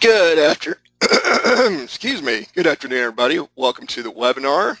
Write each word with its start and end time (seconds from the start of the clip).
Good 0.00 0.38
after, 0.38 0.80
excuse 1.82 2.22
me. 2.22 2.46
Good 2.54 2.68
afternoon, 2.68 2.98
everybody. 2.98 3.40
Welcome 3.56 3.88
to 3.88 4.02
the 4.04 4.12
webinar. 4.12 4.78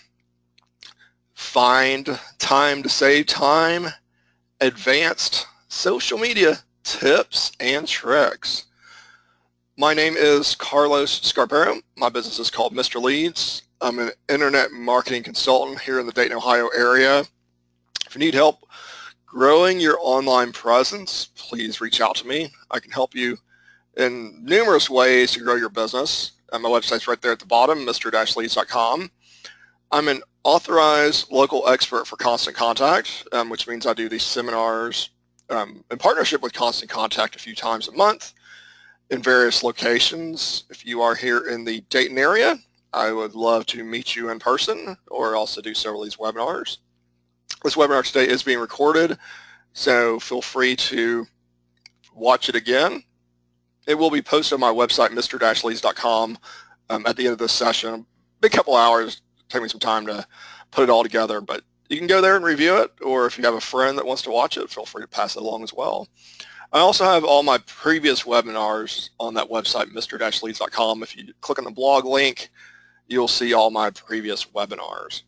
Find 1.34 2.16
time 2.38 2.84
to 2.84 2.88
save 2.88 3.26
time, 3.26 3.88
advanced 4.60 5.48
social 5.66 6.18
media 6.18 6.56
tips 6.84 7.50
and 7.58 7.88
tricks. 7.88 8.66
My 9.76 9.92
name 9.92 10.14
is 10.16 10.54
Carlos 10.54 11.10
Scarborough. 11.10 11.80
My 11.96 12.10
business 12.10 12.38
is 12.38 12.50
called 12.50 12.72
Mr. 12.72 13.02
Leads. 13.02 13.62
I'm 13.80 13.98
an 13.98 14.12
internet 14.28 14.70
marketing 14.70 15.24
consultant 15.24 15.80
here 15.80 15.98
in 15.98 16.06
the 16.06 16.12
Dayton, 16.12 16.36
Ohio 16.36 16.68
area. 16.68 17.24
If 18.06 18.14
you 18.14 18.20
need 18.20 18.34
help 18.34 18.68
growing 19.26 19.80
your 19.80 19.98
online 20.00 20.52
presence, 20.52 21.30
please 21.34 21.80
reach 21.80 22.00
out 22.00 22.14
to 22.16 22.26
me. 22.28 22.52
I 22.70 22.78
can 22.78 22.92
help 22.92 23.16
you 23.16 23.36
in 23.98 24.44
numerous 24.44 24.88
ways 24.88 25.32
to 25.32 25.40
grow 25.40 25.56
your 25.56 25.68
business. 25.68 26.32
And 26.52 26.62
my 26.62 26.68
website's 26.68 27.06
right 27.06 27.20
there 27.20 27.32
at 27.32 27.40
the 27.40 27.46
bottom, 27.46 27.80
mr-leads.com. 27.80 29.10
I'm 29.90 30.08
an 30.08 30.22
authorized 30.44 31.30
local 31.30 31.68
expert 31.68 32.06
for 32.06 32.16
Constant 32.16 32.56
Contact, 32.56 33.26
um, 33.32 33.50
which 33.50 33.66
means 33.66 33.86
I 33.86 33.92
do 33.92 34.08
these 34.08 34.22
seminars 34.22 35.10
um, 35.50 35.84
in 35.90 35.98
partnership 35.98 36.42
with 36.42 36.52
Constant 36.52 36.90
Contact 36.90 37.36
a 37.36 37.38
few 37.38 37.54
times 37.54 37.88
a 37.88 37.92
month 37.92 38.32
in 39.10 39.22
various 39.22 39.62
locations. 39.62 40.64
If 40.70 40.86
you 40.86 41.02
are 41.02 41.14
here 41.14 41.48
in 41.48 41.64
the 41.64 41.80
Dayton 41.90 42.18
area, 42.18 42.56
I 42.92 43.12
would 43.12 43.34
love 43.34 43.66
to 43.66 43.84
meet 43.84 44.14
you 44.14 44.30
in 44.30 44.38
person 44.38 44.96
or 45.08 45.36
also 45.36 45.60
do 45.60 45.74
several 45.74 46.02
of 46.02 46.06
these 46.06 46.16
webinars. 46.16 46.78
This 47.64 47.74
webinar 47.74 48.04
today 48.04 48.28
is 48.28 48.42
being 48.42 48.60
recorded, 48.60 49.18
so 49.72 50.20
feel 50.20 50.42
free 50.42 50.76
to 50.76 51.26
watch 52.14 52.48
it 52.48 52.54
again 52.54 53.02
it 53.88 53.94
will 53.94 54.10
be 54.10 54.22
posted 54.22 54.52
on 54.54 54.60
my 54.60 54.70
website, 54.70 55.08
mr-leads.com, 55.08 56.38
um, 56.90 57.06
at 57.06 57.16
the 57.16 57.24
end 57.24 57.32
of 57.32 57.38
this 57.38 57.52
session. 57.52 57.94
A 57.94 58.04
big 58.42 58.52
couple 58.52 58.76
hours, 58.76 59.22
take 59.48 59.62
me 59.62 59.68
some 59.68 59.80
time 59.80 60.06
to 60.06 60.26
put 60.70 60.84
it 60.84 60.90
all 60.90 61.02
together, 61.02 61.40
but 61.40 61.62
you 61.88 61.96
can 61.96 62.06
go 62.06 62.20
there 62.20 62.36
and 62.36 62.44
review 62.44 62.76
it, 62.76 62.92
or 63.00 63.24
if 63.24 63.38
you 63.38 63.44
have 63.44 63.54
a 63.54 63.60
friend 63.60 63.96
that 63.96 64.04
wants 64.04 64.22
to 64.22 64.30
watch 64.30 64.58
it, 64.58 64.70
feel 64.70 64.84
free 64.84 65.02
to 65.02 65.08
pass 65.08 65.36
it 65.36 65.42
along 65.42 65.62
as 65.62 65.72
well. 65.72 66.06
I 66.70 66.80
also 66.80 67.04
have 67.04 67.24
all 67.24 67.42
my 67.42 67.56
previous 67.66 68.24
webinars 68.24 69.08
on 69.18 69.32
that 69.34 69.48
website, 69.48 69.86
mr-leads.com. 69.86 71.02
If 71.02 71.16
you 71.16 71.32
click 71.40 71.58
on 71.58 71.64
the 71.64 71.70
blog 71.70 72.04
link, 72.04 72.50
you'll 73.06 73.26
see 73.26 73.54
all 73.54 73.70
my 73.70 73.88
previous 73.88 74.44
webinars. 74.44 75.22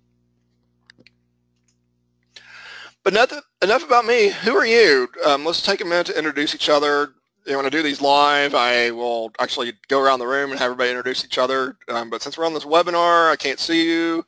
But 3.02 3.14
enough, 3.14 3.32
enough 3.62 3.82
about 3.82 4.04
me. 4.04 4.28
Who 4.28 4.54
are 4.54 4.66
you? 4.66 5.08
Um, 5.24 5.46
let's 5.46 5.62
take 5.62 5.80
a 5.80 5.86
minute 5.86 6.08
to 6.08 6.18
introduce 6.18 6.54
each 6.54 6.68
other, 6.68 7.14
you 7.46 7.52
know, 7.52 7.58
when 7.58 7.66
I 7.66 7.70
do 7.70 7.82
these 7.82 8.00
live, 8.00 8.54
I 8.54 8.90
will 8.90 9.32
actually 9.38 9.72
go 9.88 10.00
around 10.00 10.18
the 10.18 10.26
room 10.26 10.50
and 10.50 10.58
have 10.58 10.66
everybody 10.66 10.90
introduce 10.90 11.24
each 11.24 11.38
other. 11.38 11.76
Um, 11.88 12.10
but 12.10 12.22
since 12.22 12.36
we're 12.36 12.46
on 12.46 12.54
this 12.54 12.64
webinar, 12.64 13.30
I 13.30 13.36
can't 13.36 13.58
see 13.58 13.86
you, 13.86 14.24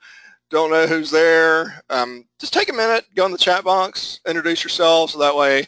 don't 0.50 0.70
know 0.70 0.86
who's 0.86 1.10
there. 1.10 1.82
Um, 1.90 2.24
just 2.38 2.52
take 2.52 2.68
a 2.68 2.74
minute, 2.74 3.04
go 3.14 3.26
in 3.26 3.32
the 3.32 3.38
chat 3.38 3.64
box, 3.64 4.20
introduce 4.26 4.62
yourself, 4.62 5.10
so 5.10 5.18
that 5.18 5.36
way 5.36 5.66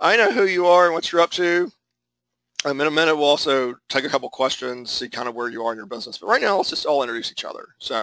I 0.00 0.16
know 0.16 0.30
who 0.30 0.44
you 0.46 0.66
are 0.66 0.86
and 0.86 0.94
what 0.94 1.10
you're 1.10 1.20
up 1.20 1.30
to. 1.32 1.70
Um, 2.64 2.80
in 2.80 2.86
a 2.86 2.90
minute, 2.90 3.14
we'll 3.14 3.26
also 3.26 3.74
take 3.88 4.04
a 4.04 4.08
couple 4.08 4.28
questions, 4.30 4.90
see 4.90 5.08
kind 5.08 5.28
of 5.28 5.34
where 5.34 5.48
you 5.48 5.64
are 5.64 5.72
in 5.72 5.76
your 5.76 5.86
business. 5.86 6.18
But 6.18 6.28
right 6.28 6.40
now, 6.40 6.56
let's 6.56 6.70
just 6.70 6.86
all 6.86 7.02
introduce 7.02 7.30
each 7.30 7.44
other. 7.44 7.68
So 7.78 8.02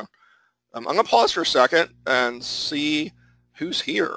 um, 0.73 0.88
I'm 0.88 0.94
going 0.94 0.98
to 0.98 1.03
pause 1.03 1.31
for 1.31 1.42
a 1.42 1.45
second 1.45 1.89
and 2.05 2.44
see 2.44 3.11
who's 3.53 3.81
here. 3.81 4.16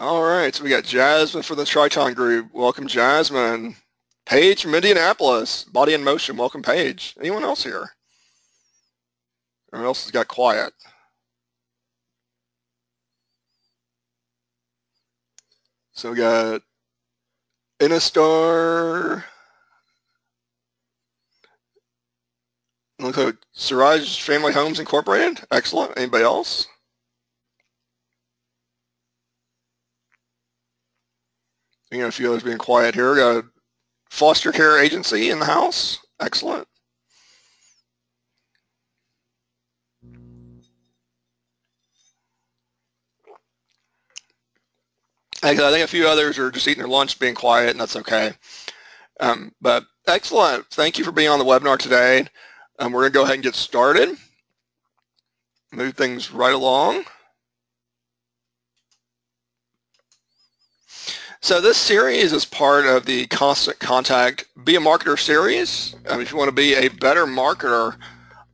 All 0.00 0.22
right, 0.22 0.54
so 0.54 0.64
we 0.64 0.70
got 0.70 0.84
Jasmine 0.84 1.42
for 1.42 1.54
the 1.54 1.66
Triton 1.66 2.14
Group. 2.14 2.54
Welcome, 2.54 2.86
Jasmine. 2.86 3.76
Paige 4.24 4.62
from 4.62 4.74
Indianapolis. 4.74 5.64
Body 5.64 5.92
in 5.92 6.02
Motion. 6.02 6.38
Welcome, 6.38 6.62
Paige. 6.62 7.14
Anyone 7.20 7.44
else 7.44 7.62
here? 7.62 7.90
Everyone 9.70 9.88
else 9.88 10.04
has 10.04 10.10
got 10.10 10.26
quiet. 10.26 10.72
So 15.92 16.12
we 16.12 16.16
got 16.16 16.62
Innistar. 17.78 19.22
Looks 23.00 23.18
like 23.18 23.36
Siraj 23.52 24.22
Family 24.22 24.54
Homes 24.54 24.80
Incorporated. 24.80 25.44
Excellent. 25.50 25.92
Anybody 25.98 26.24
else? 26.24 26.68
You 31.90 31.98
know, 31.98 32.06
a 32.06 32.12
few 32.12 32.28
others 32.30 32.42
being 32.42 32.58
quiet 32.58 32.94
here. 32.94 33.16
Got 33.16 33.36
a 33.38 33.44
foster 34.10 34.52
care 34.52 34.78
agency 34.80 35.30
in 35.30 35.38
the 35.38 35.44
house. 35.44 35.98
Excellent. 36.20 36.66
I 45.42 45.54
think 45.54 45.84
a 45.84 45.86
few 45.86 46.06
others 46.06 46.38
are 46.38 46.50
just 46.50 46.68
eating 46.68 46.82
their 46.82 46.88
lunch, 46.88 47.18
being 47.18 47.34
quiet, 47.34 47.70
and 47.70 47.80
that's 47.80 47.96
okay. 47.96 48.32
Um, 49.20 49.52
but 49.60 49.84
excellent. 50.06 50.66
Thank 50.66 50.98
you 50.98 51.04
for 51.04 51.12
being 51.12 51.30
on 51.30 51.38
the 51.38 51.44
webinar 51.44 51.78
today. 51.78 52.26
Um, 52.78 52.92
we're 52.92 53.00
going 53.02 53.12
to 53.12 53.18
go 53.18 53.22
ahead 53.22 53.34
and 53.34 53.42
get 53.42 53.54
started. 53.54 54.16
Move 55.72 55.94
things 55.94 56.30
right 56.30 56.52
along. 56.54 57.04
So 61.42 61.58
this 61.58 61.78
series 61.78 62.34
is 62.34 62.44
part 62.44 62.84
of 62.84 63.06
the 63.06 63.26
Constant 63.28 63.78
Contact 63.78 64.44
Be 64.62 64.76
a 64.76 64.78
Marketer 64.78 65.18
series. 65.18 65.96
Um, 66.06 66.20
if 66.20 66.30
you 66.30 66.36
want 66.36 66.48
to 66.48 66.54
be 66.54 66.74
a 66.74 66.88
better 66.88 67.24
marketer, 67.24 67.96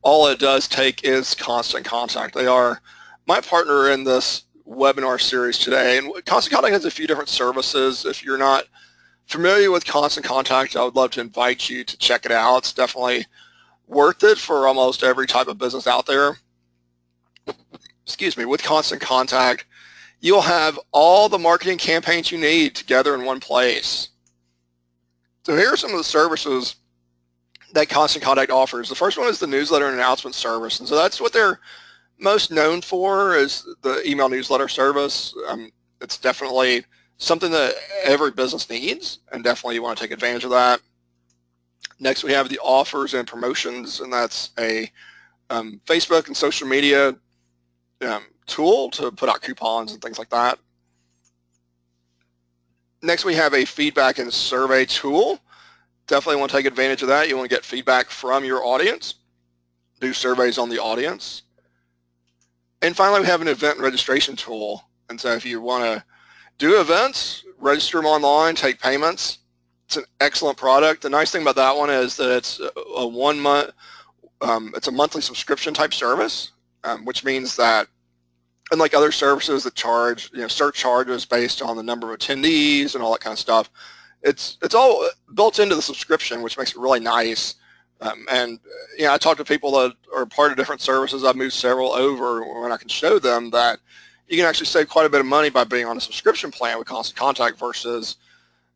all 0.02 0.28
it 0.28 0.38
does 0.38 0.68
take 0.68 1.02
is 1.02 1.34
Constant 1.34 1.84
Contact. 1.84 2.32
They 2.32 2.46
are 2.46 2.80
my 3.26 3.40
partner 3.40 3.90
in 3.90 4.04
this 4.04 4.44
webinar 4.68 5.20
series 5.20 5.58
today. 5.58 5.98
And 5.98 6.12
Constant 6.26 6.54
Contact 6.54 6.74
has 6.74 6.84
a 6.84 6.90
few 6.92 7.08
different 7.08 7.28
services. 7.28 8.04
If 8.04 8.22
you're 8.22 8.38
not 8.38 8.66
familiar 9.26 9.72
with 9.72 9.84
Constant 9.84 10.24
Contact, 10.24 10.76
I 10.76 10.84
would 10.84 10.94
love 10.94 11.10
to 11.12 11.20
invite 11.20 11.68
you 11.68 11.82
to 11.82 11.98
check 11.98 12.24
it 12.24 12.30
out. 12.30 12.58
It's 12.58 12.72
definitely 12.72 13.26
worth 13.88 14.22
it 14.22 14.38
for 14.38 14.68
almost 14.68 15.02
every 15.02 15.26
type 15.26 15.48
of 15.48 15.58
business 15.58 15.88
out 15.88 16.06
there. 16.06 16.38
Excuse 18.04 18.36
me, 18.36 18.44
with 18.44 18.62
Constant 18.62 19.02
Contact, 19.02 19.64
you'll 20.20 20.40
have 20.40 20.78
all 20.92 21.28
the 21.28 21.38
marketing 21.38 21.78
campaigns 21.78 22.30
you 22.30 22.38
need 22.38 22.74
together 22.74 23.14
in 23.14 23.24
one 23.24 23.40
place. 23.40 24.08
So 25.44 25.56
here 25.56 25.72
are 25.72 25.76
some 25.76 25.92
of 25.92 25.98
the 25.98 26.04
services 26.04 26.76
that 27.72 27.88
Constant 27.88 28.24
Contact 28.24 28.50
offers. 28.50 28.88
The 28.88 28.94
first 28.94 29.18
one 29.18 29.28
is 29.28 29.38
the 29.38 29.46
newsletter 29.46 29.86
and 29.86 29.94
announcement 29.94 30.34
service. 30.34 30.80
And 30.80 30.88
so 30.88 30.96
that's 30.96 31.20
what 31.20 31.32
they're 31.32 31.60
most 32.18 32.50
known 32.50 32.80
for 32.80 33.36
is 33.36 33.66
the 33.82 34.02
email 34.08 34.28
newsletter 34.28 34.68
service. 34.68 35.34
Um, 35.48 35.70
it's 36.00 36.18
definitely 36.18 36.84
something 37.18 37.50
that 37.50 37.74
every 38.04 38.30
business 38.30 38.68
needs 38.68 39.20
and 39.32 39.44
definitely 39.44 39.76
you 39.76 39.82
want 39.82 39.98
to 39.98 40.04
take 40.04 40.10
advantage 40.10 40.44
of 40.44 40.50
that. 40.50 40.80
Next 41.98 42.24
we 42.24 42.32
have 42.32 42.48
the 42.48 42.58
offers 42.58 43.14
and 43.14 43.26
promotions 43.26 44.00
and 44.00 44.12
that's 44.12 44.50
a 44.58 44.90
um, 45.48 45.80
Facebook 45.86 46.26
and 46.26 46.36
social 46.36 46.68
media 46.68 47.14
um, 48.02 48.24
tool 48.46 48.90
to 48.90 49.10
put 49.10 49.28
out 49.28 49.42
coupons 49.42 49.92
and 49.92 50.02
things 50.02 50.18
like 50.18 50.30
that. 50.30 50.58
Next, 53.02 53.24
we 53.24 53.34
have 53.34 53.54
a 53.54 53.64
feedback 53.64 54.18
and 54.18 54.32
survey 54.32 54.84
tool. 54.84 55.38
Definitely 56.06 56.40
want 56.40 56.50
to 56.50 56.56
take 56.56 56.66
advantage 56.66 57.02
of 57.02 57.08
that. 57.08 57.28
You 57.28 57.36
want 57.36 57.48
to 57.48 57.54
get 57.54 57.64
feedback 57.64 58.10
from 58.10 58.44
your 58.44 58.64
audience, 58.64 59.14
do 60.00 60.12
surveys 60.12 60.58
on 60.58 60.68
the 60.68 60.78
audience. 60.78 61.42
And 62.82 62.96
finally, 62.96 63.20
we 63.20 63.26
have 63.26 63.42
an 63.42 63.48
event 63.48 63.78
registration 63.78 64.36
tool. 64.36 64.84
And 65.08 65.20
so 65.20 65.32
if 65.32 65.44
you 65.44 65.60
want 65.60 65.84
to 65.84 66.04
do 66.58 66.80
events, 66.80 67.44
register 67.58 67.98
them 67.98 68.06
online, 68.06 68.54
take 68.54 68.80
payments, 68.80 69.38
it's 69.86 69.96
an 69.96 70.04
excellent 70.20 70.58
product. 70.58 71.02
The 71.02 71.10
nice 71.10 71.30
thing 71.30 71.42
about 71.42 71.56
that 71.56 71.76
one 71.76 71.90
is 71.90 72.16
that 72.16 72.36
it's 72.36 72.60
a 72.96 73.06
one 73.06 73.38
month, 73.38 73.70
um, 74.40 74.72
it's 74.76 74.88
a 74.88 74.92
monthly 74.92 75.22
subscription 75.22 75.74
type 75.74 75.94
service, 75.94 76.50
um, 76.86 77.04
which 77.04 77.24
means 77.24 77.56
that 77.56 77.88
unlike 78.70 78.94
other 78.94 79.12
services 79.12 79.64
that 79.64 79.74
charge, 79.74 80.30
you 80.32 80.40
know, 80.40 80.48
start 80.48 80.74
charges 80.74 81.24
based 81.24 81.60
on 81.60 81.76
the 81.76 81.82
number 81.82 82.12
of 82.12 82.18
attendees 82.18 82.94
and 82.94 83.02
all 83.02 83.12
that 83.12 83.20
kind 83.20 83.32
of 83.32 83.38
stuff, 83.38 83.70
it's 84.22 84.56
it's 84.62 84.74
all 84.74 85.08
built 85.34 85.58
into 85.58 85.74
the 85.74 85.82
subscription, 85.82 86.42
which 86.42 86.56
makes 86.56 86.70
it 86.70 86.78
really 86.78 87.00
nice. 87.00 87.56
Um, 88.00 88.26
and 88.30 88.58
you 88.96 89.04
know, 89.04 89.12
I 89.12 89.18
talk 89.18 89.36
to 89.38 89.44
people 89.44 89.72
that 89.72 89.94
are 90.14 90.26
part 90.26 90.50
of 90.50 90.56
different 90.56 90.80
services. 90.80 91.24
I've 91.24 91.36
moved 91.36 91.54
several 91.54 91.92
over 91.92 92.42
when 92.62 92.72
I 92.72 92.76
can 92.76 92.88
show 92.88 93.18
them 93.18 93.50
that 93.50 93.78
you 94.28 94.36
can 94.36 94.46
actually 94.46 94.66
save 94.66 94.88
quite 94.88 95.06
a 95.06 95.10
bit 95.10 95.20
of 95.20 95.26
money 95.26 95.50
by 95.50 95.64
being 95.64 95.86
on 95.86 95.96
a 95.96 96.00
subscription 96.00 96.50
plan 96.50 96.78
with 96.78 96.86
Constant 96.86 97.18
Contact 97.18 97.58
versus 97.58 98.16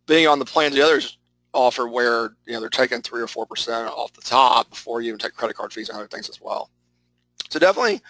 being 0.06 0.26
on 0.26 0.38
the 0.38 0.44
plans 0.44 0.74
the 0.74 0.82
others 0.82 1.18
offer 1.52 1.88
where 1.88 2.34
you 2.46 2.52
know 2.52 2.60
they're 2.60 2.68
taking 2.68 3.02
three 3.02 3.20
or 3.20 3.26
four 3.26 3.46
percent 3.46 3.88
off 3.88 4.12
the 4.12 4.20
top 4.20 4.70
before 4.70 5.00
you 5.00 5.08
even 5.08 5.18
take 5.18 5.34
credit 5.34 5.54
card 5.54 5.72
fees 5.72 5.88
and 5.88 5.98
other 5.98 6.08
things 6.08 6.28
as 6.28 6.40
well. 6.40 6.70
So 7.50 7.58
definitely, 7.58 8.00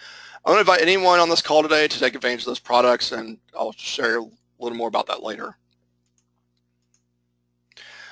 I 0.45 0.49
want 0.49 0.57
to 0.57 0.71
invite 0.71 0.81
anyone 0.81 1.19
on 1.19 1.29
this 1.29 1.41
call 1.41 1.63
today 1.63 1.87
to 1.87 1.99
take 1.99 2.15
advantage 2.15 2.41
of 2.41 2.45
those 2.45 2.59
products, 2.59 3.11
and 3.11 3.37
I'll 3.57 3.73
share 3.73 4.19
a 4.19 4.25
little 4.59 4.77
more 4.77 4.87
about 4.87 5.07
that 5.07 5.23
later. 5.23 5.55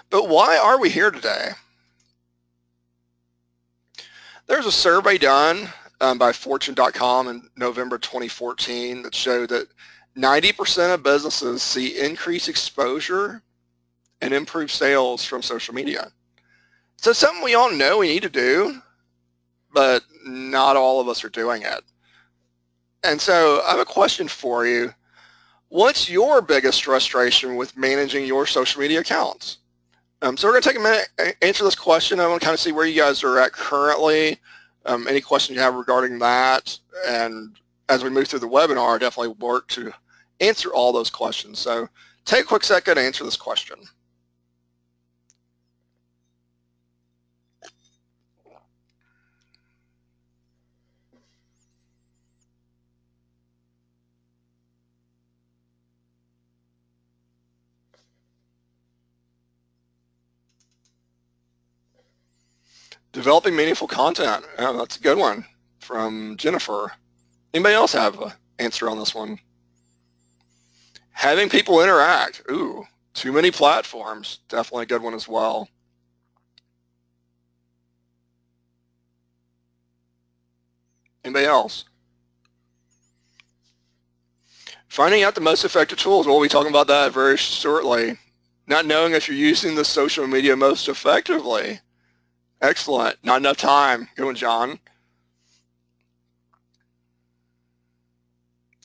But 0.09 0.27
why 0.27 0.57
are 0.57 0.79
we 0.79 0.89
here 0.89 1.11
today? 1.11 1.49
There's 4.47 4.65
a 4.65 4.71
survey 4.71 5.19
done 5.19 5.69
um, 6.01 6.17
by 6.17 6.33
Fortune.com 6.33 7.27
in 7.27 7.47
November 7.55 7.99
2014 7.99 9.03
that 9.03 9.13
showed 9.13 9.49
that 9.49 9.67
90% 10.17 10.95
of 10.95 11.03
businesses 11.03 11.61
see 11.61 11.99
increased 11.99 12.49
exposure 12.49 13.43
and 14.21 14.33
improved 14.33 14.71
sales 14.71 15.23
from 15.23 15.43
social 15.43 15.75
media. 15.75 16.11
So 16.97 17.13
something 17.13 17.43
we 17.43 17.53
all 17.53 17.71
know 17.71 17.99
we 17.99 18.07
need 18.07 18.23
to 18.23 18.29
do, 18.29 18.81
but 19.73 20.03
not 20.25 20.75
all 20.75 20.99
of 20.99 21.07
us 21.07 21.23
are 21.23 21.29
doing 21.29 21.61
it. 21.61 21.81
And 23.03 23.19
so 23.19 23.61
I 23.65 23.71
have 23.71 23.79
a 23.79 23.85
question 23.85 24.27
for 24.27 24.65
you. 24.65 24.93
What's 25.69 26.09
your 26.09 26.41
biggest 26.41 26.83
frustration 26.83 27.55
with 27.55 27.77
managing 27.77 28.25
your 28.25 28.45
social 28.45 28.81
media 28.81 29.01
accounts? 29.01 29.59
Um, 30.21 30.35
so 30.35 30.47
we're 30.47 30.53
going 30.53 30.63
to 30.63 30.69
take 30.69 30.77
a 30.77 30.81
minute, 30.81 31.37
answer 31.41 31.63
this 31.63 31.75
question. 31.75 32.19
I 32.19 32.27
want 32.27 32.41
to 32.41 32.45
kind 32.45 32.53
of 32.53 32.59
see 32.59 32.71
where 32.71 32.85
you 32.85 32.99
guys 32.99 33.23
are 33.23 33.39
at 33.39 33.53
currently, 33.53 34.37
um, 34.85 35.07
any 35.07 35.21
questions 35.21 35.55
you 35.55 35.61
have 35.61 35.75
regarding 35.75 36.19
that. 36.19 36.77
And 37.07 37.57
as 37.87 38.03
we 38.03 38.09
move 38.09 38.27
through 38.27 38.39
the 38.39 38.49
webinar, 38.49 38.95
I 38.95 38.97
definitely 38.97 39.35
work 39.39 39.67
to 39.69 39.93
answer 40.41 40.69
all 40.69 40.91
those 40.91 41.09
questions. 41.09 41.59
So 41.59 41.87
take 42.25 42.41
a 42.41 42.47
quick 42.47 42.63
second 42.63 42.95
to 42.95 43.01
answer 43.01 43.23
this 43.23 43.37
question. 43.37 43.77
Developing 63.11 63.55
meaningful 63.55 63.87
content. 63.87 64.45
Oh, 64.59 64.77
that's 64.77 64.97
a 64.97 65.01
good 65.01 65.17
one 65.17 65.45
from 65.79 66.37
Jennifer. 66.37 66.91
Anybody 67.53 67.75
else 67.75 67.93
have 67.93 68.19
an 68.21 68.31
answer 68.59 68.89
on 68.89 68.99
this 68.99 69.15
one? 69.15 69.39
Having 71.09 71.49
people 71.49 71.81
interact. 71.81 72.43
Ooh, 72.51 72.85
too 73.13 73.31
many 73.31 73.49
platforms. 73.51 74.39
Definitely 74.47 74.83
a 74.83 74.87
good 74.87 75.01
one 75.01 75.15
as 75.15 75.27
well. 75.27 75.67
Anybody 81.25 81.45
else? 81.45 81.85
Finding 84.87 85.23
out 85.23 85.35
the 85.35 85.41
most 85.41 85.65
effective 85.65 85.97
tools. 85.97 86.25
We'll 86.25 86.41
be 86.41 86.47
talking 86.47 86.69
about 86.69 86.87
that 86.87 87.11
very 87.11 87.37
shortly. 87.37 88.17
Not 88.67 88.85
knowing 88.85 89.13
if 89.13 89.27
you're 89.27 89.37
using 89.37 89.75
the 89.75 89.85
social 89.85 90.27
media 90.27 90.55
most 90.55 90.87
effectively. 90.87 91.79
Excellent. 92.61 93.17
Not 93.23 93.37
enough 93.37 93.57
time. 93.57 94.07
Good 94.15 94.25
one, 94.25 94.35
John. 94.35 94.79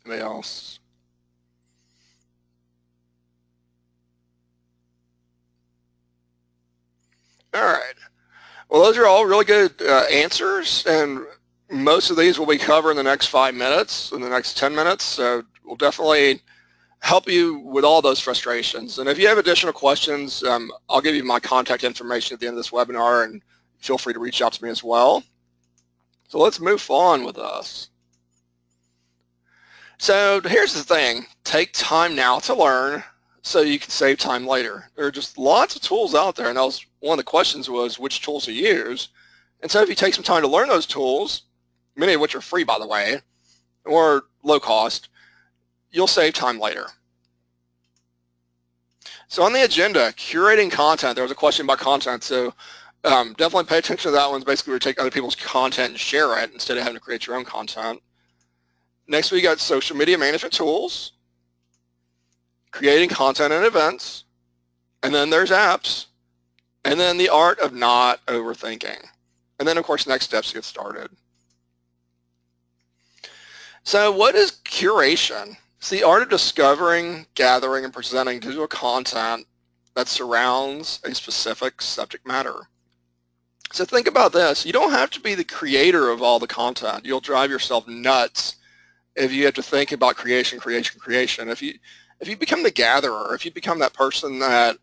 Anybody 0.06 0.22
else? 0.22 0.78
All 7.54 7.62
right. 7.62 7.94
Well, 8.68 8.82
those 8.82 8.96
are 8.98 9.06
all 9.06 9.26
really 9.26 9.44
good 9.44 9.72
uh, 9.80 10.04
answers, 10.10 10.84
and 10.86 11.20
most 11.70 12.10
of 12.10 12.16
these 12.16 12.38
will 12.38 12.46
be 12.46 12.58
covered 12.58 12.92
in 12.92 12.96
the 12.96 13.02
next 13.02 13.26
five 13.26 13.54
minutes, 13.54 14.12
in 14.12 14.20
the 14.20 14.28
next 14.28 14.56
10 14.56 14.74
minutes. 14.74 15.04
So 15.04 15.42
we'll 15.64 15.76
definitely 15.76 16.40
help 17.00 17.28
you 17.28 17.58
with 17.58 17.84
all 17.84 18.02
those 18.02 18.18
frustrations. 18.18 18.98
And 18.98 19.08
if 19.08 19.18
you 19.18 19.28
have 19.28 19.38
additional 19.38 19.72
questions, 19.72 20.42
um, 20.42 20.72
I'll 20.88 21.00
give 21.00 21.14
you 21.14 21.24
my 21.24 21.38
contact 21.38 21.84
information 21.84 22.34
at 22.34 22.40
the 22.40 22.46
end 22.46 22.54
of 22.54 22.58
this 22.58 22.70
webinar, 22.70 23.24
and 23.24 23.42
feel 23.84 23.98
free 23.98 24.14
to 24.14 24.18
reach 24.18 24.40
out 24.40 24.54
to 24.54 24.64
me 24.64 24.70
as 24.70 24.82
well. 24.82 25.22
So 26.28 26.38
let's 26.38 26.58
move 26.58 26.84
on 26.90 27.22
with 27.22 27.36
us. 27.38 27.90
So 29.98 30.40
here's 30.40 30.72
the 30.72 30.82
thing, 30.82 31.26
take 31.44 31.72
time 31.72 32.16
now 32.16 32.38
to 32.40 32.54
learn 32.54 33.04
so 33.42 33.60
you 33.60 33.78
can 33.78 33.90
save 33.90 34.18
time 34.18 34.46
later. 34.46 34.90
There 34.96 35.06
are 35.06 35.10
just 35.10 35.38
lots 35.38 35.76
of 35.76 35.82
tools 35.82 36.14
out 36.14 36.34
there 36.34 36.48
and 36.48 36.56
that 36.56 36.64
was 36.64 36.84
one 37.00 37.18
of 37.18 37.24
the 37.24 37.30
questions 37.30 37.68
was 37.68 37.98
which 37.98 38.22
tools 38.22 38.46
to 38.46 38.52
use. 38.52 39.08
And 39.60 39.70
so 39.70 39.82
if 39.82 39.88
you 39.88 39.94
take 39.94 40.14
some 40.14 40.24
time 40.24 40.42
to 40.42 40.48
learn 40.48 40.68
those 40.68 40.86
tools, 40.86 41.42
many 41.94 42.14
of 42.14 42.20
which 42.20 42.34
are 42.34 42.40
free 42.40 42.64
by 42.64 42.78
the 42.78 42.86
way, 42.86 43.20
or 43.84 44.24
low 44.42 44.58
cost, 44.58 45.10
you'll 45.90 46.06
save 46.06 46.32
time 46.32 46.58
later. 46.58 46.86
So 49.28 49.42
on 49.42 49.52
the 49.52 49.64
agenda, 49.64 50.12
curating 50.12 50.70
content, 50.70 51.14
there 51.14 51.24
was 51.24 51.32
a 51.32 51.36
question 51.36 51.66
about 51.66 51.78
content. 51.78 52.24
So 52.24 52.54
um, 53.04 53.34
definitely 53.34 53.64
pay 53.64 53.78
attention 53.78 54.10
to 54.10 54.16
that 54.16 54.30
one. 54.30 54.42
Basically 54.42 54.70
where 54.70 54.76
you 54.76 54.80
take 54.80 55.00
other 55.00 55.10
people's 55.10 55.34
content 55.34 55.90
and 55.90 56.00
share 56.00 56.38
it 56.42 56.52
instead 56.52 56.76
of 56.76 56.82
having 56.82 56.96
to 56.96 57.00
create 57.00 57.26
your 57.26 57.36
own 57.36 57.44
content. 57.44 58.00
Next, 59.06 59.30
we 59.30 59.42
got 59.42 59.60
social 59.60 59.96
media 59.96 60.16
management 60.16 60.54
tools, 60.54 61.12
creating 62.70 63.10
content 63.10 63.52
and 63.52 63.66
events, 63.66 64.24
and 65.02 65.14
then 65.14 65.28
there's 65.28 65.50
apps, 65.50 66.06
and 66.84 66.98
then 66.98 67.18
the 67.18 67.28
art 67.28 67.58
of 67.58 67.74
not 67.74 68.24
overthinking. 68.26 69.04
And 69.58 69.68
then, 69.68 69.76
of 69.76 69.84
course, 69.84 70.06
next 70.06 70.24
steps 70.24 70.48
to 70.48 70.54
get 70.54 70.64
started. 70.64 71.10
So 73.82 74.10
what 74.12 74.34
is 74.34 74.52
curation? 74.64 75.56
It's 75.78 75.90
the 75.90 76.04
art 76.04 76.22
of 76.22 76.30
discovering, 76.30 77.26
gathering, 77.34 77.84
and 77.84 77.92
presenting 77.92 78.40
digital 78.40 78.66
content 78.66 79.46
that 79.94 80.08
surrounds 80.08 81.00
a 81.04 81.14
specific 81.14 81.82
subject 81.82 82.26
matter. 82.26 82.66
So 83.72 83.84
think 83.84 84.06
about 84.06 84.32
this. 84.32 84.64
You 84.64 84.72
don't 84.72 84.92
have 84.92 85.10
to 85.10 85.20
be 85.20 85.34
the 85.34 85.44
creator 85.44 86.10
of 86.10 86.22
all 86.22 86.38
the 86.38 86.46
content. 86.46 87.04
You'll 87.04 87.20
drive 87.20 87.50
yourself 87.50 87.88
nuts 87.88 88.56
if 89.16 89.32
you 89.32 89.44
have 89.46 89.54
to 89.54 89.62
think 89.62 89.92
about 89.92 90.16
creation, 90.16 90.60
creation, 90.60 91.00
creation. 91.00 91.48
If 91.48 91.62
you 91.62 91.74
if 92.20 92.28
you 92.28 92.36
become 92.36 92.62
the 92.62 92.70
gatherer, 92.70 93.34
if 93.34 93.44
you 93.44 93.50
become 93.50 93.80
that 93.80 93.92
person 93.92 94.38
that 94.38 94.78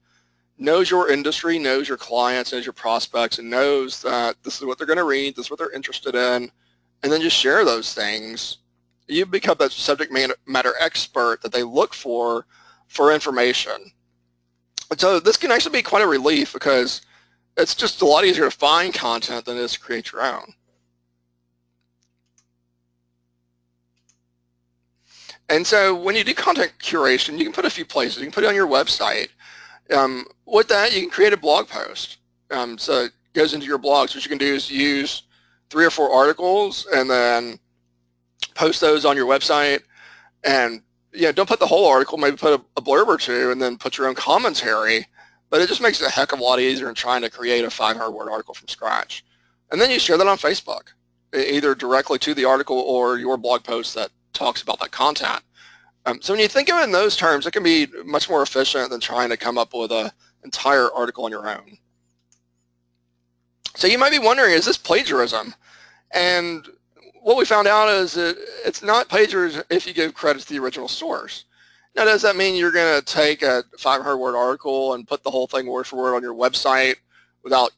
knows 0.58 0.92
your 0.92 1.10
industry, 1.10 1.58
knows 1.58 1.88
your 1.88 1.98
clients, 1.98 2.52
knows 2.52 2.66
your 2.66 2.74
prospects, 2.74 3.40
and 3.40 3.50
knows 3.50 4.02
that 4.02 4.36
this 4.44 4.60
is 4.60 4.66
what 4.66 4.78
they're 4.78 4.88
going 4.88 4.98
to 4.98 5.06
read, 5.06 5.36
this 5.36 5.46
is 5.46 5.50
what 5.50 5.58
they're 5.58 5.72
interested 5.72 6.14
in, 6.14 6.52
and 7.02 7.12
then 7.12 7.22
just 7.22 7.38
share 7.38 7.66
those 7.66 7.94
things, 7.94 8.58
you 9.08 9.26
become 9.26 9.58
that 9.60 9.72
subject 9.72 10.12
matter 10.46 10.74
expert 10.80 11.42
that 11.42 11.52
they 11.52 11.64
look 11.64 11.94
for 11.94 12.46
for 12.88 13.12
information. 13.12 13.92
And 14.90 15.00
so 15.00 15.20
this 15.20 15.38
can 15.38 15.52
actually 15.52 15.80
be 15.80 15.84
quite 15.84 16.04
a 16.04 16.08
relief 16.08 16.54
because 16.54 17.02
it's 17.58 17.76
just 17.76 18.02
a 18.02 18.06
lot 18.06 18.26
easier 18.26 18.50
to 18.50 18.56
find 18.56 18.94
content 18.94 19.46
than 19.46 19.58
it 19.58 19.62
is 19.62 19.74
to 19.74 19.80
create 19.80 20.12
your 20.12 20.24
own. 20.24 20.54
And 25.50 25.68
so 25.68 25.94
when 25.94 26.16
you 26.16 26.24
do 26.24 26.34
content 26.34 26.72
curation, 26.80 27.38
you 27.38 27.44
can 27.44 27.54
put 27.54 27.66
a 27.66 27.70
few 27.70 27.86
places. 27.86 28.20
You 28.20 28.24
can 28.24 28.32
put 28.32 28.46
it 28.46 28.48
on 28.48 28.56
your 28.56 28.68
website. 28.68 29.28
Um, 29.94 30.26
with 30.46 30.70
that, 30.70 30.94
you 30.94 31.02
can 31.02 31.10
create 31.10 31.34
a 31.34 31.38
blog 31.38 31.68
post. 31.68 32.18
Um, 32.52 32.78
so 32.78 33.06
it 33.06 33.12
goes 33.34 33.54
into 33.54 33.66
your 33.66 33.78
blogs. 33.78 34.16
What 34.16 34.24
you 34.24 34.30
can 34.30 34.38
do 34.38 34.54
is 34.54 34.72
use 34.72 35.24
three 35.70 35.86
or 35.86 35.90
four 35.90 36.10
articles 36.10 36.88
and 36.94 37.10
then 37.10 37.60
post 38.56 38.80
those 38.80 39.04
on 39.04 39.18
your 39.18 39.26
website. 39.26 39.82
And 40.46 40.82
you 41.12 41.24
know, 41.24 41.34
don't 41.34 41.50
put 41.50 41.60
the 41.60 41.68
whole 41.68 41.88
article. 41.88 42.18
Maybe 42.18 42.38
put 42.38 42.60
a, 42.60 42.64
a 42.78 42.82
blurb 42.82 43.08
or 43.08 43.18
two, 43.18 43.52
and 43.52 43.62
then 43.62 43.78
put 43.78 43.98
your 43.98 44.08
own 44.08 44.16
commentary 44.16 45.06
but 45.52 45.62
it 45.62 45.68
just 45.68 45.82
makes 45.82 46.02
it 46.02 46.08
a 46.08 46.10
heck 46.10 46.32
of 46.32 46.40
a 46.40 46.44
lot 46.44 46.60
easier 46.60 46.88
than 46.88 46.96
trying 46.96 47.22
to 47.22 47.30
create 47.30 47.64
a 47.64 47.70
500 47.70 48.10
word 48.10 48.30
article 48.32 48.56
from 48.56 48.70
scratch. 48.70 49.24
And 49.70 49.80
then 49.80 49.92
you 49.92 50.00
share 50.00 50.18
that 50.18 50.26
on 50.26 50.38
Facebook, 50.38 50.94
either 51.36 51.76
directly 51.76 52.18
to 52.20 52.34
the 52.34 52.46
article 52.46 52.80
or 52.80 53.18
your 53.18 53.38
blog 53.38 53.64
post 53.64 53.94
that 53.96 54.10
talks 54.34 54.64
about 54.64 54.80
that 54.80 54.92
content. 54.92 55.42
Um, 56.06 56.22
so 56.22 56.34
when 56.34 56.40
you 56.40 56.48
think 56.48 56.70
of 56.70 56.80
it 56.80 56.86
in 56.86 56.92
those 56.92 57.16
terms, 57.16 57.46
it 57.46 57.52
can 57.52 57.64
be 57.64 57.88
much 58.06 58.30
more 58.30 58.42
efficient 58.42 58.90
than 58.90 59.00
trying 59.00 59.30
to 59.30 59.38
come 59.38 59.58
up 59.58 59.74
with 59.74 59.92
an 59.92 60.10
entire 60.44 60.90
article 60.92 61.26
on 61.26 61.32
your 61.32 61.48
own. 61.48 61.78
So 63.76 63.88
you 63.88 63.98
might 63.98 64.12
be 64.12 64.20
wondering, 64.20 64.54
is 64.54 64.66
this 64.66 64.78
plagiarism? 64.78 65.54
And 66.12 66.66
what 67.22 67.38
we 67.38 67.46
found 67.46 67.68
out 67.68 67.90
is 67.90 68.14
that 68.14 68.38
it's 68.66 68.82
not 68.82 69.10
plagiarism 69.10 69.64
if 69.70 69.86
you 69.86 69.94
give 69.94 70.14
credit 70.14 70.42
to 70.44 70.50
the 70.50 70.60
original 70.60 70.88
source. 70.88 71.46
Now, 71.96 72.06
does 72.06 72.22
that 72.22 72.36
mean 72.38 72.56
you're 72.56 72.72
going 72.72 73.00
to 73.00 73.06
take 73.06 73.42
a 73.42 73.64
500 73.78 74.18
word 74.18 74.36
article 74.36 74.94
and 74.94 75.08
put 75.08 75.24
the 75.24 75.32
whole 75.32 75.48
thing 75.48 75.68
word 75.68 75.86
for 75.86 75.98
word 75.98 76.16
on 76.16 76.22
your 76.22 76.34
website 76.34 76.96
without 77.44 77.72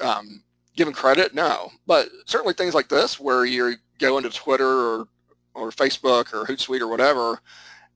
um, 0.00 0.42
giving 0.76 0.94
credit? 0.94 1.34
No. 1.34 1.70
But 1.86 2.08
certainly 2.26 2.54
things 2.54 2.74
like 2.74 2.88
this 2.88 3.20
where 3.20 3.44
you 3.44 3.74
go 3.98 4.16
into 4.18 4.30
Twitter 4.30 4.66
or 4.66 5.08
or 5.54 5.70
Facebook 5.70 6.32
or 6.32 6.44
Hootsuite 6.44 6.80
or 6.80 6.86
whatever, 6.86 7.40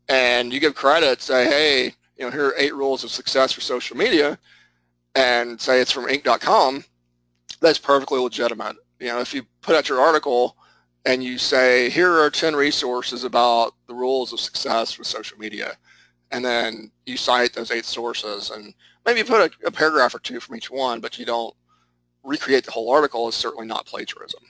and 0.09 0.53
you 0.53 0.61
give 0.61 0.75
credit, 0.75 1.23
say, 1.23 1.45
hey, 1.45 1.85
you 2.19 2.25
know, 2.25 2.31
here 2.31 2.49
are 2.49 2.55
eight 2.59 2.75
rules 2.75 3.05
of 3.05 3.11
success 3.11 3.53
for 3.53 3.61
social 3.61 3.97
media, 3.97 4.39
and 5.15 5.61
say 5.61 5.81
it's 5.81 5.93
from 5.93 6.07
Inc.com, 6.07 6.85
that's 7.61 7.79
perfectly 7.79 8.19
legitimate. 8.19 8.77
You 8.99 9.09
know, 9.09 9.21
if 9.21 9.33
you 9.33 9.45
put 9.63 9.77
out 9.77 9.89
your 9.89 10.01
article 10.01 10.57
and 11.05 11.23
you 11.23 11.39
say, 11.39 11.91
here 11.91 12.11
are 12.21 12.31
10 12.31 12.57
resources 12.57 13.25
about 13.25 13.75
the 13.87 13.95
rules 13.95 14.33
of 14.33 14.41
success 14.41 14.99
with 14.99 15.07
social 15.07 15.39
media, 15.39 15.77
and 16.31 16.45
then 16.45 16.91
you 17.07 17.17
cite 17.17 17.53
those 17.53 17.71
eight 17.71 17.85
sources, 17.85 18.51
and 18.51 18.75
maybe 19.05 19.23
put 19.23 19.53
a, 19.63 19.67
a 19.67 19.71
paragraph 19.71 20.15
or 20.15 20.19
two 20.19 20.41
from 20.41 20.57
each 20.57 20.71
one, 20.71 21.01
but 21.01 21.19
you 21.19 21.27
don't 21.27 21.55
recreate 22.23 22.65
the 22.65 22.71
whole 22.71 22.91
article, 22.91 23.29
is 23.29 23.35
certainly 23.35 23.67
not 23.67 23.87
plagiarism. 23.87 24.41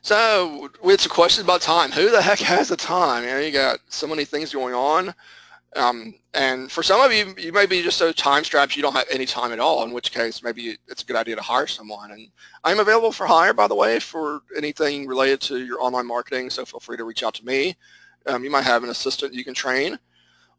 So 0.00 0.70
we 0.82 0.92
had 0.92 1.00
some 1.00 1.12
questions 1.12 1.44
about 1.44 1.60
time. 1.60 1.90
Who 1.90 2.10
the 2.10 2.22
heck 2.22 2.38
has 2.38 2.68
the 2.68 2.76
time? 2.76 3.24
You 3.24 3.30
know, 3.30 3.38
you 3.40 3.52
got 3.52 3.80
so 3.88 4.06
many 4.06 4.24
things 4.24 4.52
going 4.52 4.74
on. 4.74 5.14
Um, 5.76 6.14
and 6.32 6.70
for 6.72 6.82
some 6.82 7.00
of 7.00 7.12
you, 7.12 7.34
you 7.36 7.52
may 7.52 7.66
be 7.66 7.82
just 7.82 7.98
so 7.98 8.10
time 8.10 8.42
strapped 8.42 8.74
you 8.74 8.82
don't 8.82 8.94
have 8.94 9.06
any 9.10 9.26
time 9.26 9.52
at 9.52 9.60
all, 9.60 9.84
in 9.84 9.92
which 9.92 10.12
case 10.12 10.42
maybe 10.42 10.78
it's 10.88 11.02
a 11.02 11.04
good 11.04 11.16
idea 11.16 11.36
to 11.36 11.42
hire 11.42 11.66
someone. 11.66 12.10
And 12.10 12.28
I'm 12.64 12.80
available 12.80 13.12
for 13.12 13.26
hire, 13.26 13.52
by 13.52 13.68
the 13.68 13.74
way, 13.74 14.00
for 14.00 14.40
anything 14.56 15.06
related 15.06 15.40
to 15.42 15.62
your 15.62 15.82
online 15.82 16.06
marketing, 16.06 16.50
so 16.50 16.64
feel 16.64 16.80
free 16.80 16.96
to 16.96 17.04
reach 17.04 17.22
out 17.22 17.34
to 17.34 17.44
me. 17.44 17.76
Um, 18.26 18.44
you 18.44 18.50
might 18.50 18.64
have 18.64 18.82
an 18.82 18.90
assistant 18.90 19.34
you 19.34 19.44
can 19.44 19.54
train, 19.54 19.98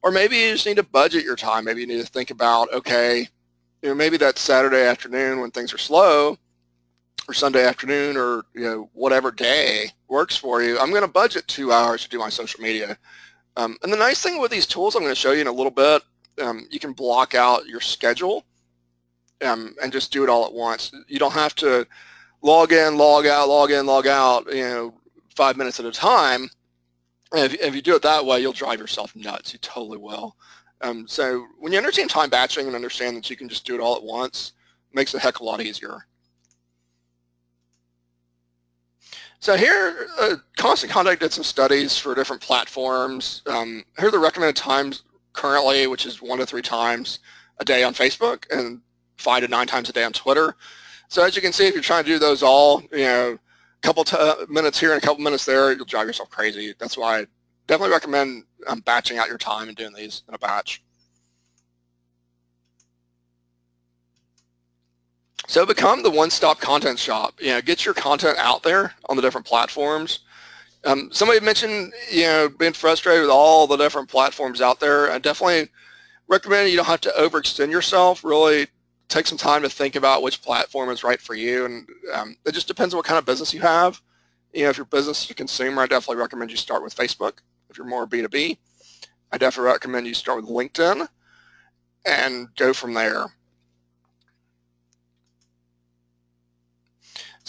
or 0.04 0.12
maybe 0.12 0.38
you 0.38 0.52
just 0.52 0.66
need 0.66 0.78
to 0.78 0.84
budget 0.84 1.24
your 1.24 1.36
time. 1.36 1.66
Maybe 1.66 1.82
you 1.82 1.88
need 1.88 2.02
to 2.02 2.12
think 2.12 2.30
about, 2.30 2.72
okay, 2.72 3.28
you 3.82 3.90
know, 3.90 3.96
maybe 3.96 4.18
that 4.18 4.38
Saturday 4.38 4.84
afternoon 4.84 5.40
when 5.40 5.52
things 5.52 5.74
are 5.74 5.78
slow, 5.78 6.38
or 7.28 7.34
Sunday 7.34 7.66
afternoon, 7.66 8.16
or 8.16 8.44
you 8.54 8.64
know, 8.64 8.90
whatever 8.94 9.32
day 9.32 9.90
works 10.08 10.36
for 10.36 10.62
you. 10.62 10.80
I'm 10.80 10.90
going 10.92 11.02
to 11.02 11.08
budget 11.08 11.48
two 11.48 11.72
hours 11.72 12.04
to 12.04 12.10
do 12.10 12.20
my 12.20 12.30
social 12.30 12.62
media 12.62 12.98
um, 13.56 13.78
and 13.84 13.92
the 13.92 13.98
nice 13.98 14.22
thing 14.22 14.40
with 14.40 14.52
these 14.52 14.66
tools 14.66 14.96
I'm 14.96 15.02
going 15.02 15.12
to 15.12 15.20
show 15.20 15.32
you 15.32 15.42
in 15.42 15.48
a 15.48 15.52
little 15.52 15.72
bit, 15.72 16.02
um, 16.42 16.68
you 16.70 16.80
can 16.80 16.94
block 16.94 17.36
out 17.36 17.68
your 17.68 17.82
schedule 17.82 18.46
um, 19.44 19.76
and 19.82 19.92
just 19.92 20.12
do 20.12 20.24
it 20.24 20.30
all 20.30 20.46
at 20.46 20.54
once. 20.54 20.92
You 21.08 21.20
don't 21.20 21.34
have 21.34 21.56
to 21.56 21.88
log 22.42 22.72
in, 22.72 22.98
log 22.98 23.26
out, 23.26 23.50
log 23.50 23.72
in, 23.72 23.86
log 23.86 24.08
out, 24.08 24.54
you 24.54 24.64
know, 24.64 24.94
five 25.36 25.58
minutes 25.58 25.80
at 25.80 25.86
a 25.86 25.92
time. 25.92 26.50
If, 27.34 27.54
if 27.56 27.76
you 27.76 27.82
do 27.82 27.96
it 27.96 28.02
that 28.04 28.26
way, 28.26 28.40
you'll 28.40 28.54
drive 28.54 28.80
yourself 28.80 29.16
nuts. 29.16 29.54
You 29.54 29.60
totally 29.60 29.98
will. 29.98 30.36
Um, 30.82 31.08
so 31.08 31.46
when 31.60 31.74
you 31.74 31.78
understand 31.78 32.10
time 32.10 32.30
batching 32.30 32.66
and 32.66 32.76
understand 32.76 33.18
that 33.18 33.30
you 33.30 33.36
can 33.36 33.50
just 33.50 33.66
do 33.66 33.76
it 33.76 33.82
all 33.82 33.96
at 33.98 34.04
once, 34.04 34.54
it 34.92 34.96
makes 34.96 35.14
it 35.14 35.18
a 35.18 35.20
heck 35.20 35.36
of 35.36 35.42
a 35.42 35.44
lot 35.44 35.62
easier. 35.62 36.06
So 39.42 39.56
here, 39.56 40.08
uh, 40.20 40.36
Constant 40.58 40.92
Contact 40.92 41.22
did 41.22 41.32
some 41.32 41.46
studies 41.46 41.98
for 41.98 42.14
different 42.14 42.42
platforms. 42.42 43.42
Um, 43.48 43.86
here 43.98 44.10
are 44.10 44.12
the 44.12 44.20
recommended 44.20 44.58
times 44.58 45.04
currently, 45.32 45.88
which 45.88 46.06
is 46.06 46.22
one 46.22 46.40
to 46.40 46.46
three 46.46 46.62
times 46.62 47.20
a 47.60 47.66
day 47.66 47.84
on 47.84 47.94
Facebook 47.94 48.46
and 48.52 48.82
five 49.18 49.42
to 49.44 49.48
nine 49.48 49.66
times 49.66 49.90
a 49.90 49.94
day 49.94 50.04
on 50.04 50.12
Twitter. 50.12 50.56
So 51.08 51.24
as 51.24 51.36
you 51.38 51.42
can 51.42 51.54
see, 51.54 51.68
if 51.68 51.74
you're 51.74 51.82
trying 51.82 52.04
to 52.04 52.10
do 52.10 52.20
those 52.20 52.44
all, 52.44 52.82
you 52.92 53.00
know, 53.00 53.40
a 53.82 53.82
couple 53.82 54.06
minutes 54.50 54.78
here 54.78 54.94
and 54.94 55.02
a 55.02 55.06
couple 55.06 55.24
minutes 55.24 55.46
there, 55.46 55.72
you'll 55.72 55.86
drive 55.86 56.08
yourself 56.08 56.30
crazy. 56.30 56.74
That's 56.78 56.98
why 56.98 57.20
I 57.22 57.26
definitely 57.68 57.94
recommend 57.94 58.44
um, 58.68 58.82
batching 58.82 59.20
out 59.20 59.30
your 59.30 59.38
time 59.38 59.70
and 59.70 59.78
doing 59.78 59.94
these 59.94 60.24
in 60.28 60.34
a 60.34 60.38
batch. 60.38 60.84
So 65.50 65.66
become 65.66 66.04
the 66.04 66.12
one-stop 66.12 66.60
content 66.60 67.00
shop. 67.00 67.34
You 67.42 67.48
know, 67.48 67.62
get 67.62 67.84
your 67.84 67.96
content 67.96 68.38
out 68.38 68.62
there 68.62 68.94
on 69.08 69.16
the 69.16 69.22
different 69.24 69.48
platforms. 69.48 70.20
Um, 70.84 71.10
somebody 71.12 71.40
mentioned, 71.40 71.92
you 72.12 72.22
know, 72.22 72.50
being 72.50 72.74
frustrated 72.74 73.24
with 73.24 73.32
all 73.32 73.66
the 73.66 73.76
different 73.76 74.10
platforms 74.10 74.62
out 74.62 74.80
there. 74.80 75.12
I 75.12 75.18
definitely 75.18 75.72
recommend 76.28 76.70
you 76.70 76.76
don't 76.76 76.86
have 76.86 77.02
to 77.02 77.14
overextend 77.18 77.72
yourself. 77.72 78.24
Really 78.24 78.68
take 79.08 79.26
some 79.26 79.40
time 79.40 79.64
to 79.64 79.70
think 79.70 79.96
about 79.96 80.22
which 80.22 80.44
platform 80.44 80.92
is 80.92 81.04
right 81.04 81.20
for 81.20 81.34
you. 81.34 81.66
And 81.66 81.90
um, 82.14 82.36
it 82.46 82.52
just 82.52 82.68
depends 82.68 82.94
on 82.94 83.00
what 83.00 83.08
kind 83.08 83.18
of 83.18 83.26
business 83.26 83.52
you 83.52 83.62
have. 83.62 84.00
You 84.54 84.66
know, 84.66 84.70
if 84.70 84.78
you're 84.78 84.86
business 84.86 85.26
to 85.26 85.34
consumer, 85.34 85.82
I 85.82 85.88
definitely 85.88 86.22
recommend 86.22 86.52
you 86.52 86.58
start 86.58 86.84
with 86.84 86.96
Facebook. 86.96 87.40
If 87.72 87.78
you're 87.80 87.88
more 87.88 88.06
B2B, 88.06 88.56
I 89.32 89.38
definitely 89.40 89.72
recommend 89.72 90.06
you 90.06 90.14
start 90.14 90.44
with 90.44 90.52
LinkedIn 90.52 91.08
and 92.06 92.56
go 92.56 92.72
from 92.72 92.94
there. 92.94 93.26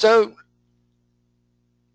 So 0.00 0.32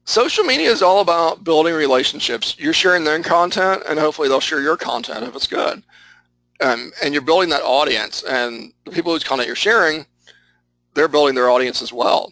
social 0.03 0.43
media 0.43 0.69
is 0.69 0.83
all 0.83 1.01
about 1.01 1.43
building 1.43 1.73
relationships. 1.73 2.55
You're 2.59 2.71
sharing 2.71 3.03
their 3.03 3.19
content, 3.23 3.81
and 3.89 3.97
hopefully 3.97 4.29
they'll 4.29 4.39
share 4.39 4.61
your 4.61 4.77
content 4.77 5.23
if 5.23 5.35
it's 5.35 5.47
good. 5.47 5.81
Um, 6.61 6.91
and 7.03 7.15
you're 7.15 7.23
building 7.23 7.49
that 7.49 7.63
audience, 7.63 8.21
and 8.21 8.71
the 8.83 8.91
people 8.91 9.11
whose 9.11 9.23
content 9.23 9.47
you're 9.47 9.55
sharing, 9.55 10.05
they're 10.93 11.07
building 11.07 11.33
their 11.33 11.49
audience 11.49 11.81
as 11.81 11.91
well. 11.91 12.31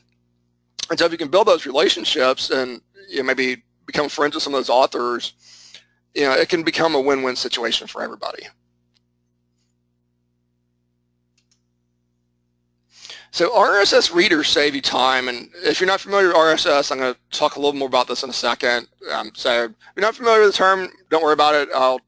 And 0.91 0.99
so 0.99 1.05
if 1.05 1.11
you 1.11 1.17
can 1.17 1.29
build 1.29 1.47
those 1.47 1.65
relationships 1.65 2.51
and 2.51 2.79
you 3.09 3.17
know, 3.17 3.23
maybe 3.23 3.63
become 3.87 4.09
friends 4.09 4.35
with 4.35 4.43
some 4.43 4.53
of 4.53 4.59
those 4.59 4.69
authors, 4.69 5.33
you 6.13 6.21
know, 6.21 6.33
it 6.33 6.49
can 6.49 6.61
become 6.61 6.93
a 6.93 7.01
win-win 7.01 7.35
situation 7.35 7.87
for 7.87 8.03
everybody. 8.03 8.43
So 13.33 13.49
RSS 13.49 14.13
readers 14.13 14.47
save 14.47 14.75
you 14.75 14.81
time, 14.81 15.27
and 15.27 15.49
if 15.55 15.79
you're 15.79 15.87
not 15.87 15.99
familiar 15.99 16.27
with 16.27 16.35
RSS, 16.35 16.91
I'm 16.91 16.99
going 16.99 17.15
to 17.15 17.19
talk 17.31 17.55
a 17.55 17.59
little 17.59 17.73
more 17.73 17.87
about 17.87 18.07
this 18.07 18.21
in 18.21 18.29
a 18.29 18.33
second. 18.33 18.87
Um, 19.11 19.31
so 19.33 19.63
if 19.63 19.71
you're 19.95 20.05
not 20.05 20.13
familiar 20.13 20.41
with 20.41 20.51
the 20.51 20.57
term, 20.57 20.87
don't 21.09 21.23
worry 21.23 21.33
about 21.33 21.55
it. 21.55 21.67
I'll 21.73 21.99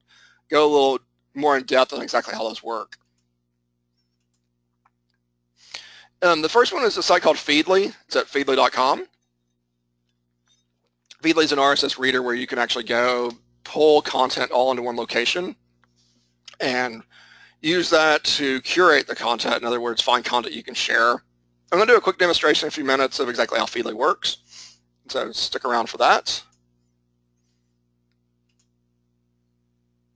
go 0.51 0.63
a 0.63 0.69
little 0.71 0.99
more 1.33 1.57
in 1.57 1.63
depth 1.63 1.93
on 1.93 2.03
exactly 2.03 2.35
how 2.35 2.43
those 2.43 2.61
work. 2.61 2.99
Um, 6.21 6.43
the 6.43 6.49
first 6.49 6.71
one 6.71 6.83
is 6.83 6.95
a 6.95 7.01
site 7.01 7.23
called 7.23 7.37
Feedly. 7.37 7.91
It's 8.05 8.15
at 8.15 8.27
feedly.com. 8.27 9.07
Feedly 11.23 11.43
is 11.45 11.51
an 11.51 11.57
RSS 11.57 11.97
reader 11.97 12.21
where 12.21 12.35
you 12.35 12.45
can 12.45 12.59
actually 12.59 12.83
go 12.83 13.31
pull 13.63 14.03
content 14.03 14.51
all 14.51 14.69
into 14.69 14.83
one 14.83 14.95
location 14.95 15.55
and 16.59 17.01
use 17.65 17.89
that 17.89 18.23
to 18.23 18.61
curate 18.61 19.07
the 19.07 19.15
content. 19.15 19.57
In 19.57 19.65
other 19.65 19.81
words, 19.81 20.01
find 20.01 20.23
content 20.23 20.53
you 20.53 20.63
can 20.63 20.75
share. 20.75 21.11
I'm 21.11 21.79
going 21.79 21.87
to 21.87 21.93
do 21.93 21.97
a 21.97 22.01
quick 22.01 22.19
demonstration 22.19 22.67
in 22.67 22.69
a 22.69 22.71
few 22.71 22.83
minutes 22.83 23.19
of 23.19 23.27
exactly 23.27 23.57
how 23.57 23.65
Feedly 23.65 23.93
works. 23.93 24.37
So 25.09 25.31
stick 25.31 25.65
around 25.65 25.89
for 25.89 25.97
that. 25.97 26.41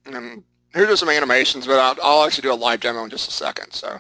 And 0.06 0.44
here's 0.74 1.00
some 1.00 1.10
animations, 1.10 1.66
but 1.66 1.80
I'll, 1.80 1.96
I'll 2.04 2.26
actually 2.26 2.44
do 2.44 2.54
a 2.54 2.56
live 2.56 2.82
demo 2.82 3.04
in 3.04 3.10
just 3.10 3.28
a 3.28 3.32
second. 3.32 3.74
So 3.74 4.00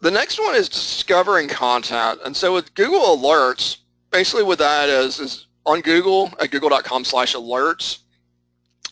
the 0.00 0.10
next 0.10 0.38
one 0.38 0.54
is 0.54 0.68
discovering 0.68 1.48
content. 1.48 2.20
And 2.24 2.36
so 2.36 2.54
with 2.54 2.72
Google 2.74 3.16
Alerts, 3.16 3.78
basically 4.10 4.44
what 4.44 4.58
that 4.58 4.88
is, 4.88 5.18
is 5.18 5.46
on 5.64 5.80
Google 5.80 6.32
at 6.40 6.50
google.com 6.50 7.04
slash 7.04 7.34
alerts, 7.34 7.98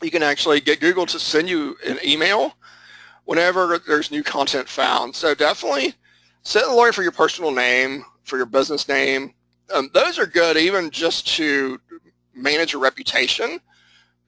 you 0.03 0.11
can 0.11 0.23
actually 0.23 0.61
get 0.61 0.81
Google 0.81 1.07
to 1.07 1.19
send 1.19 1.49
you 1.49 1.77
an 1.87 1.99
email 2.05 2.55
whenever 3.25 3.79
there's 3.79 4.11
new 4.11 4.23
content 4.23 4.69
found. 4.69 5.15
So 5.15 5.35
definitely 5.35 5.95
set 6.43 6.65
an 6.65 6.71
alert 6.71 6.95
for 6.95 7.03
your 7.03 7.13
personal 7.13 7.51
name, 7.51 8.05
for 8.25 8.37
your 8.37 8.47
business 8.47 8.89
name. 8.89 9.35
Um, 9.73 9.91
those 9.95 10.19
are 10.19 10.27
good 10.27 10.57
even 10.57 10.91
just 10.91 11.27
to 11.37 11.81
manage 12.35 12.73
your 12.73 12.83
reputation 12.83 13.61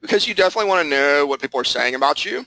because 0.01 0.27
you 0.27 0.33
definitely 0.33 0.69
want 0.69 0.83
to 0.83 0.89
know 0.89 1.25
what 1.25 1.41
people 1.41 1.59
are 1.59 1.65
saying 1.65 1.95
about 1.95 2.25
you. 2.25 2.45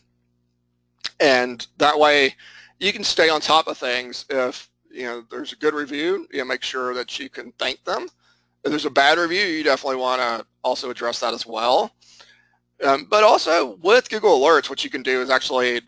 And 1.20 1.66
that 1.78 1.98
way 1.98 2.34
you 2.78 2.92
can 2.92 3.04
stay 3.04 3.28
on 3.28 3.40
top 3.40 3.68
of 3.68 3.78
things. 3.78 4.24
If 4.28 4.68
you 4.90 5.04
know 5.04 5.22
there's 5.30 5.52
a 5.52 5.56
good 5.56 5.74
review, 5.74 6.26
you 6.32 6.38
know, 6.38 6.44
make 6.44 6.62
sure 6.62 6.94
that 6.94 7.18
you 7.18 7.28
can 7.28 7.52
thank 7.58 7.84
them. 7.84 8.08
If 8.64 8.70
there's 8.70 8.86
a 8.86 8.90
bad 8.90 9.18
review, 9.18 9.42
you 9.42 9.62
definitely 9.62 10.00
want 10.00 10.20
to 10.20 10.46
also 10.64 10.90
address 10.90 11.20
that 11.20 11.32
as 11.32 11.46
well. 11.46 11.92
Um, 12.84 13.06
but 13.10 13.24
also 13.24 13.76
with 13.82 14.08
Google 14.08 14.40
Alerts, 14.40 14.70
what 14.70 14.84
you 14.84 14.90
can 14.90 15.02
do 15.02 15.20
is 15.20 15.30
actually 15.30 15.82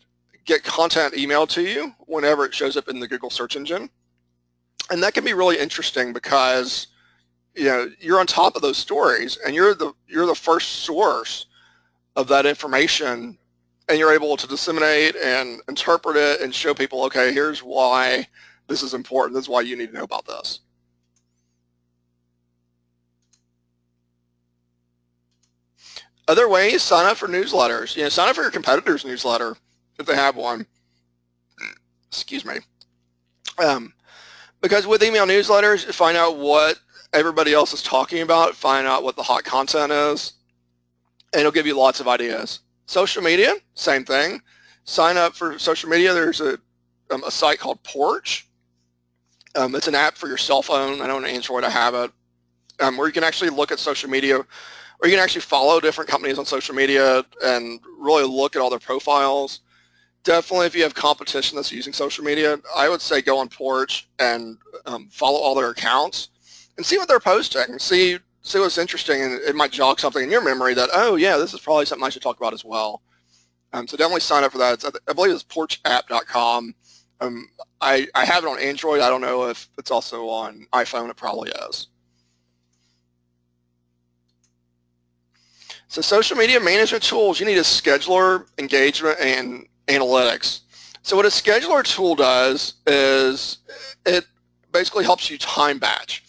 get 0.45 0.63
content 0.63 1.13
emailed 1.13 1.49
to 1.49 1.61
you 1.61 1.93
whenever 1.99 2.45
it 2.45 2.53
shows 2.53 2.77
up 2.77 2.87
in 2.87 2.99
the 2.99 3.07
Google 3.07 3.29
search 3.29 3.55
engine. 3.55 3.89
And 4.91 5.01
that 5.01 5.13
can 5.13 5.23
be 5.23 5.33
really 5.33 5.57
interesting 5.57 6.13
because 6.13 6.87
you 7.55 7.65
know 7.65 7.89
you're 7.99 8.19
on 8.19 8.27
top 8.27 8.55
of 8.55 8.61
those 8.61 8.77
stories 8.77 9.37
and 9.45 9.55
you're 9.55 9.73
the 9.73 9.93
you're 10.07 10.25
the 10.25 10.35
first 10.35 10.83
source 10.83 11.45
of 12.15 12.27
that 12.27 12.45
information 12.45 13.37
and 13.89 13.97
you're 13.97 14.13
able 14.13 14.37
to 14.37 14.47
disseminate 14.47 15.15
and 15.15 15.61
interpret 15.67 16.15
it 16.15 16.41
and 16.41 16.53
show 16.53 16.73
people, 16.73 17.03
okay, 17.03 17.33
here's 17.33 17.61
why 17.61 18.27
this 18.67 18.81
is 18.81 18.93
important. 18.93 19.35
This 19.35 19.45
is 19.45 19.49
why 19.49 19.61
you 19.61 19.75
need 19.75 19.87
to 19.87 19.97
know 19.97 20.03
about 20.03 20.25
this. 20.25 20.59
Other 26.27 26.47
ways, 26.47 26.81
sign 26.81 27.05
up 27.05 27.17
for 27.17 27.27
newsletters. 27.27 27.95
You 27.95 28.03
know, 28.03 28.09
sign 28.09 28.29
up 28.29 28.35
for 28.35 28.41
your 28.41 28.51
competitor's 28.51 29.03
newsletter 29.05 29.55
if 29.99 30.05
they 30.05 30.15
have 30.15 30.35
one. 30.35 30.65
Excuse 32.07 32.45
me. 32.45 32.55
Um, 33.63 33.93
because 34.61 34.87
with 34.87 35.03
email 35.03 35.25
newsletters, 35.25 35.83
find 35.93 36.15
out 36.15 36.37
what 36.37 36.79
everybody 37.11 37.53
else 37.53 37.73
is 37.73 37.83
talking 37.83 38.21
about, 38.21 38.55
find 38.55 38.87
out 38.87 39.03
what 39.03 39.15
the 39.15 39.23
hot 39.23 39.43
content 39.43 39.91
is, 39.91 40.33
and 41.33 41.41
it'll 41.41 41.51
give 41.51 41.67
you 41.67 41.77
lots 41.77 41.99
of 41.99 42.07
ideas. 42.07 42.59
Social 42.85 43.21
media, 43.21 43.53
same 43.75 44.05
thing. 44.05 44.41
Sign 44.85 45.17
up 45.17 45.35
for 45.35 45.57
social 45.59 45.89
media. 45.89 46.13
There's 46.13 46.41
a, 46.41 46.57
um, 47.11 47.23
a 47.23 47.31
site 47.31 47.59
called 47.59 47.81
Porch. 47.83 48.47
Um, 49.55 49.75
it's 49.75 49.87
an 49.87 49.95
app 49.95 50.15
for 50.15 50.27
your 50.27 50.37
cell 50.37 50.61
phone. 50.61 51.01
I 51.01 51.07
know 51.07 51.17
on 51.17 51.25
Android 51.25 51.63
I 51.63 51.69
have 51.69 51.93
it, 51.93 52.11
um, 52.79 52.97
where 52.97 53.07
you 53.07 53.13
can 53.13 53.23
actually 53.23 53.51
look 53.51 53.71
at 53.71 53.79
social 53.79 54.09
media, 54.09 54.39
or 55.03 55.09
you 55.09 55.15
can 55.15 55.23
actually 55.23 55.41
follow 55.41 55.81
different 55.81 56.09
companies 56.09 56.39
on 56.39 56.45
social 56.45 56.73
media 56.73 57.25
and 57.43 57.81
really 57.99 58.23
look 58.23 58.55
at 58.55 58.61
all 58.61 58.69
their 58.69 58.79
profiles. 58.79 59.59
Definitely, 60.23 60.67
if 60.67 60.75
you 60.75 60.83
have 60.83 60.95
competition 60.95 61.57
that's 61.57 61.73
using 61.73 61.91
social 61.91 62.23
media, 62.23 62.57
I 62.73 62.87
would 62.87 63.01
say 63.01 63.21
go 63.21 63.37
on 63.37 63.49
Porch 63.49 64.07
and 64.19 64.57
um, 64.85 65.09
follow 65.11 65.39
all 65.39 65.55
their 65.55 65.71
accounts 65.71 66.29
and 66.77 66.85
see 66.85 66.97
what 66.97 67.09
they're 67.09 67.19
posting. 67.19 67.77
See 67.77 68.17
see 68.43 68.59
what's 68.59 68.77
interesting, 68.77 69.21
and 69.21 69.33
it 69.33 69.55
might 69.55 69.71
jog 69.71 69.99
something 69.99 70.23
in 70.23 70.31
your 70.31 70.43
memory 70.43 70.73
that 70.73 70.89
oh 70.93 71.17
yeah, 71.17 71.35
this 71.35 71.53
is 71.53 71.59
probably 71.59 71.85
something 71.85 72.05
I 72.05 72.09
should 72.09 72.21
talk 72.21 72.37
about 72.37 72.53
as 72.53 72.63
well. 72.63 73.01
Um, 73.73 73.87
so 73.87 73.97
definitely 73.97 74.21
sign 74.21 74.45
up 74.45 74.53
for 74.53 74.59
that. 74.59 74.75
It's, 74.75 74.85
I 74.85 75.13
believe 75.13 75.33
it's 75.33 75.43
porchapp.com. 75.43 76.75
Um, 77.19 77.49
I, 77.81 78.07
I 78.15 78.23
have 78.23 78.43
it 78.43 78.47
on 78.47 78.59
Android. 78.59 79.01
I 79.01 79.09
don't 79.09 79.21
know 79.21 79.49
if 79.49 79.67
it's 79.77 79.91
also 79.91 80.27
on 80.29 80.67
iPhone. 80.73 81.09
It 81.09 81.15
probably 81.17 81.51
is. 81.69 81.87
So 85.93 86.01
social 86.01 86.35
media 86.35 86.59
management 86.59 87.03
tools, 87.03 87.39
you 87.39 87.45
need 87.45 87.59
a 87.59 87.61
scheduler, 87.61 88.47
engagement, 88.57 89.19
and 89.19 89.67
analytics. 89.85 90.61
So 91.03 91.15
what 91.15 91.23
a 91.23 91.29
scheduler 91.29 91.83
tool 91.83 92.15
does 92.15 92.73
is 92.87 93.59
it 94.03 94.25
basically 94.71 95.03
helps 95.03 95.29
you 95.29 95.37
time 95.37 95.77
batch. 95.77 96.23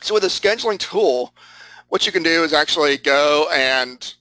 So 0.00 0.14
with 0.14 0.24
a 0.24 0.26
scheduling 0.26 0.80
tool, 0.80 1.32
what 1.90 2.06
you 2.06 2.10
can 2.10 2.24
do 2.24 2.42
is 2.42 2.52
actually 2.52 2.96
go 2.96 3.48
and 3.54 4.14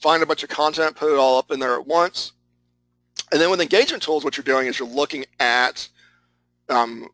find 0.00 0.22
a 0.22 0.26
bunch 0.26 0.44
of 0.44 0.48
content, 0.48 0.94
put 0.94 1.12
it 1.12 1.18
all 1.18 1.36
up 1.36 1.50
in 1.50 1.58
there 1.58 1.74
at 1.74 1.84
once. 1.84 2.30
And 3.32 3.40
then 3.40 3.50
with 3.50 3.60
engagement 3.60 4.04
tools, 4.04 4.22
what 4.22 4.36
you're 4.36 4.44
doing 4.44 4.68
is 4.68 4.78
you're 4.78 4.86
looking 4.86 5.24
at 5.40 5.88
um, 6.68 7.08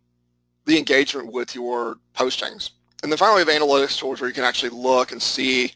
the 0.66 0.76
engagement 0.76 1.32
with 1.32 1.54
your 1.54 1.96
postings. 2.14 2.72
And 3.02 3.10
then 3.10 3.16
finally, 3.16 3.42
we 3.42 3.54
have 3.54 3.62
analytics 3.62 3.98
tools 3.98 4.20
where 4.20 4.28
you 4.28 4.34
can 4.34 4.44
actually 4.44 4.68
look 4.68 5.12
and 5.12 5.22
see 5.22 5.72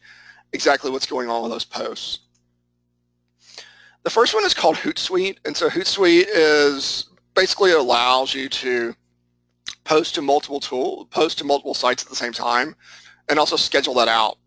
exactly 0.53 0.91
what's 0.91 1.05
going 1.05 1.29
on 1.29 1.43
with 1.43 1.51
those 1.51 1.65
posts. 1.65 2.19
The 4.03 4.09
first 4.09 4.33
one 4.33 4.45
is 4.45 4.53
called 4.53 4.75
Hootsuite. 4.75 5.37
And 5.45 5.57
so 5.57 5.69
Hootsuite 5.69 6.27
is 6.27 7.09
basically 7.33 7.71
allows 7.71 8.33
you 8.33 8.47
to 8.49 8.95
post 9.83 10.15
to 10.15 10.21
multiple 10.21 10.59
tool, 10.59 11.07
post 11.11 11.39
to 11.39 11.43
multiple 11.43 11.73
sites 11.73 12.03
at 12.03 12.09
the 12.09 12.15
same 12.15 12.31
time, 12.31 12.75
and 13.29 13.39
also 13.39 13.55
schedule 13.55 13.95
that 13.95 14.07
out. 14.07 14.37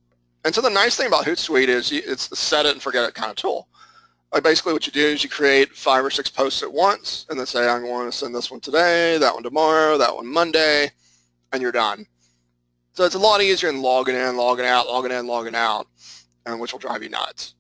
And 0.45 0.55
so 0.55 0.61
the 0.61 0.71
nice 0.71 0.97
thing 0.97 1.09
about 1.09 1.25
Hootsuite 1.25 1.69
is 1.69 1.91
it's 1.91 2.31
a 2.31 2.37
set 2.37 2.67
it 2.67 2.73
and 2.73 2.83
forget 2.83 3.09
it 3.09 3.15
kind 3.15 3.31
of 3.31 3.37
tool. 3.37 3.69
Like 4.33 4.43
basically 4.45 4.75
what 4.75 4.87
you 4.87 4.93
do 4.93 5.07
is 5.07 5.25
you 5.25 5.31
create 5.31 5.75
five 5.75 6.05
or 6.05 6.11
six 6.11 6.31
posts 6.31 6.63
at 6.63 6.73
once 6.73 7.27
and 7.29 7.39
then 7.39 7.47
say, 7.47 7.69
I'm 7.69 7.83
going 7.83 8.07
to 8.07 8.17
send 8.17 8.35
this 8.35 8.51
one 8.51 8.61
today, 8.61 9.19
that 9.19 9.35
one 9.35 9.43
tomorrow, 9.43 9.99
that 9.99 10.15
one 10.15 10.27
Monday, 10.27 10.91
and 11.53 11.63
you're 11.63 11.73
done. 11.73 12.07
So 12.99 13.05
it's 13.05 13.15
a 13.15 13.19
lot 13.21 13.41
easier 13.41 13.71
than 13.71 13.81
logging 13.81 14.17
in, 14.17 14.37
logging 14.37 14.67
out, 14.67 14.89
logging 14.89 15.13
in, 15.13 15.29
logging 15.29 15.55
out, 15.55 15.87
which 16.45 16.73
will 16.73 16.81
drive 16.81 17.01
you 17.01 17.09
nuts. 17.09 17.55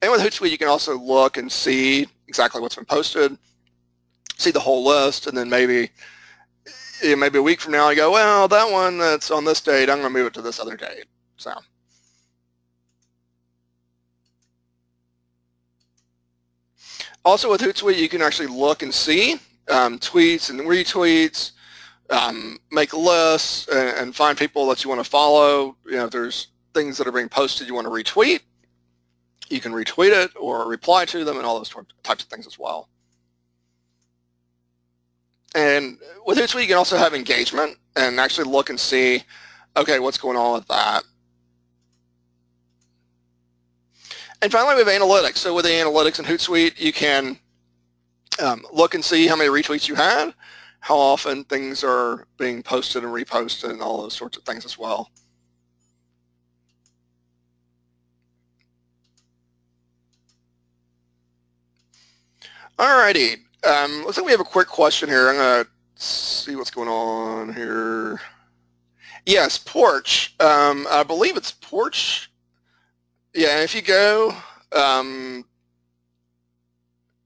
And 0.00 0.10
with 0.10 0.22
Hootsuite, 0.22 0.50
you 0.50 0.56
can 0.56 0.66
also 0.68 0.96
look 0.96 1.36
and 1.36 1.52
see 1.52 2.06
exactly 2.26 2.62
what's 2.62 2.74
been 2.74 2.86
posted, 2.86 3.36
see 4.38 4.50
the 4.50 4.60
whole 4.60 4.82
list, 4.82 5.26
and 5.26 5.36
then 5.36 5.50
maybe 5.50 5.90
maybe 7.04 7.36
a 7.36 7.42
week 7.42 7.60
from 7.60 7.72
now, 7.72 7.90
you 7.90 7.96
go, 7.96 8.12
well, 8.12 8.48
that 8.48 8.72
one 8.72 8.96
that's 8.96 9.30
on 9.30 9.44
this 9.44 9.60
date, 9.60 9.90
I'm 9.90 10.00
going 10.00 10.10
to 10.10 10.18
move 10.18 10.28
it 10.28 10.32
to 10.32 10.40
this 10.40 10.58
other 10.58 10.74
date. 10.78 11.04
So. 11.36 11.52
Also 17.26 17.50
with 17.50 17.60
Hootsuite, 17.60 17.98
you 17.98 18.08
can 18.08 18.22
actually 18.22 18.48
look 18.48 18.82
and 18.82 18.94
see 18.94 19.34
um, 19.68 19.98
tweets 19.98 20.48
and 20.48 20.60
retweets, 20.60 21.50
um, 22.10 22.58
make 22.70 22.92
lists, 22.92 23.68
and, 23.68 23.96
and, 23.96 24.16
find 24.16 24.36
people 24.36 24.66
that 24.66 24.84
you 24.84 24.90
want 24.90 25.02
to 25.02 25.08
follow. 25.08 25.76
You 25.86 25.96
know, 25.96 26.04
if 26.04 26.10
there's 26.10 26.48
things 26.74 26.98
that 26.98 27.06
are 27.06 27.12
being 27.12 27.28
posted 27.28 27.66
you 27.66 27.74
want 27.74 27.86
to 27.86 27.90
retweet, 27.90 28.40
you 29.48 29.60
can 29.60 29.72
retweet 29.72 30.12
it 30.12 30.32
or 30.38 30.68
reply 30.68 31.04
to 31.06 31.24
them 31.24 31.36
and 31.36 31.46
all 31.46 31.56
those 31.56 31.74
types 32.02 32.24
of 32.24 32.30
things 32.30 32.46
as 32.46 32.58
well. 32.58 32.88
And 35.54 35.98
with 36.26 36.38
Hootsuite, 36.38 36.62
you 36.62 36.68
can 36.68 36.76
also 36.76 36.96
have 36.96 37.14
engagement 37.14 37.78
and 37.96 38.18
actually 38.18 38.50
look 38.50 38.70
and 38.70 38.78
see, 38.78 39.22
okay, 39.76 40.00
what's 40.00 40.18
going 40.18 40.36
on 40.36 40.54
with 40.54 40.66
that. 40.68 41.04
And 44.42 44.50
finally, 44.52 44.74
we 44.74 44.90
have 44.90 45.00
analytics. 45.00 45.36
So 45.36 45.54
with 45.54 45.64
the 45.64 45.70
analytics 45.70 46.18
in 46.18 46.24
Hootsuite, 46.24 46.78
you 46.78 46.92
can 46.92 47.38
um, 48.42 48.66
look 48.72 48.94
and 48.94 49.04
see 49.04 49.26
how 49.26 49.36
many 49.36 49.48
retweets 49.48 49.88
you 49.88 49.94
had, 49.94 50.34
how 50.84 50.98
often 50.98 51.44
things 51.44 51.82
are 51.82 52.26
being 52.36 52.62
posted 52.62 53.02
and 53.04 53.10
reposted 53.10 53.70
and 53.70 53.80
all 53.80 54.02
those 54.02 54.12
sorts 54.12 54.36
of 54.36 54.44
things 54.44 54.66
as 54.66 54.76
well. 54.76 55.10
Alrighty, 62.78 63.38
um, 63.66 64.04
looks 64.04 64.18
like 64.18 64.26
we 64.26 64.32
have 64.32 64.42
a 64.42 64.44
quick 64.44 64.68
question 64.68 65.08
here. 65.08 65.30
I'm 65.30 65.64
to 65.64 65.66
see 65.94 66.54
what's 66.54 66.70
going 66.70 66.90
on 66.90 67.54
here. 67.54 68.20
Yes, 69.24 69.56
Porch. 69.56 70.34
Um, 70.38 70.86
I 70.90 71.02
believe 71.02 71.38
it's 71.38 71.50
Porch. 71.50 72.30
Yeah, 73.32 73.62
if 73.62 73.74
you 73.74 73.80
go 73.80 74.36
um, 74.72 75.46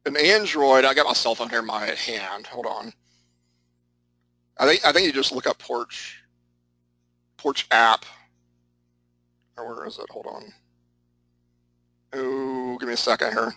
an 0.06 0.16
Android, 0.16 0.84
I 0.84 0.94
got 0.94 1.06
my 1.06 1.12
cell 1.12 1.34
phone 1.34 1.50
here 1.50 1.58
in 1.58 1.66
my 1.66 1.86
hand. 1.86 2.46
Hold 2.46 2.66
on. 2.66 2.92
I 4.58 4.66
think 4.66 4.84
I 4.84 4.92
think 4.92 5.06
you 5.06 5.12
just 5.12 5.32
look 5.32 5.46
up 5.46 5.58
Porch 5.58 6.22
Porch 7.36 7.66
app. 7.70 8.04
Or 9.56 9.74
where 9.74 9.86
is 9.86 9.98
it? 9.98 10.06
Hold 10.10 10.26
on. 10.26 10.52
Oh, 12.12 12.76
give 12.78 12.88
me 12.88 12.94
a 12.94 12.96
second 12.96 13.32
here. 13.32 13.54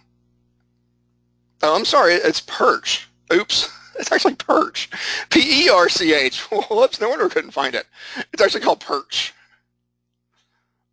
Oh, 1.63 1.75
I'm 1.75 1.85
sorry. 1.85 2.13
It's 2.13 2.41
Perch. 2.41 3.07
Oops. 3.33 3.69
It's 3.99 4.09
actually 4.09 4.35
Perch. 4.35 4.89
P-E-R-C-H. 5.29 6.39
Whoops, 6.71 7.01
no 7.01 7.09
wonder 7.09 7.25
I 7.25 7.29
couldn't 7.29 7.51
find 7.51 7.75
it. 7.75 7.85
It's 8.31 8.41
actually 8.41 8.61
called 8.61 8.79
Perch. 8.79 9.33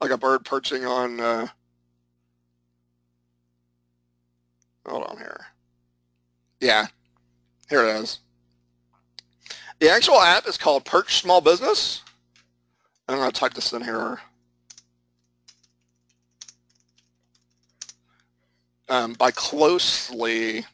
Like 0.01 0.11
a 0.11 0.19
bird 0.19 0.45
perching 0.45 0.85
on... 0.85 1.21
Uh... 1.21 1.47
Hold 4.85 5.05
on 5.05 5.17
here. 5.17 5.47
Yeah, 6.61 6.89
here 7.71 7.87
it 7.87 8.01
is. 8.01 8.19
The 9.81 9.91
actual 9.91 10.21
app 10.21 10.49
is 10.49 10.59
called 10.59 10.85
Perch 10.85 11.21
Small 11.21 11.41
Business. 11.41 12.03
I'm 13.09 13.19
going 13.19 13.31
to 13.31 13.41
type 13.41 13.55
this 13.55 13.73
in 13.73 13.83
here. 13.83 14.21
Um, 18.89 19.13
by 19.15 19.31
closely 19.31 20.65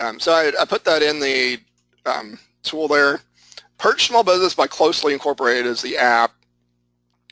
Um, 0.00 0.18
so 0.18 0.32
I, 0.32 0.50
I, 0.58 0.64
put 0.64 0.84
that 0.84 1.02
in 1.02 1.20
the 1.20 1.60
um, 2.06 2.38
tool 2.62 2.88
there. 2.88 3.20
Perch 3.76 4.06
Small 4.08 4.24
Business 4.24 4.54
by 4.54 4.66
Closely 4.66 5.12
Incorporated 5.12 5.66
is 5.66 5.82
the 5.82 5.98
app. 5.98 6.32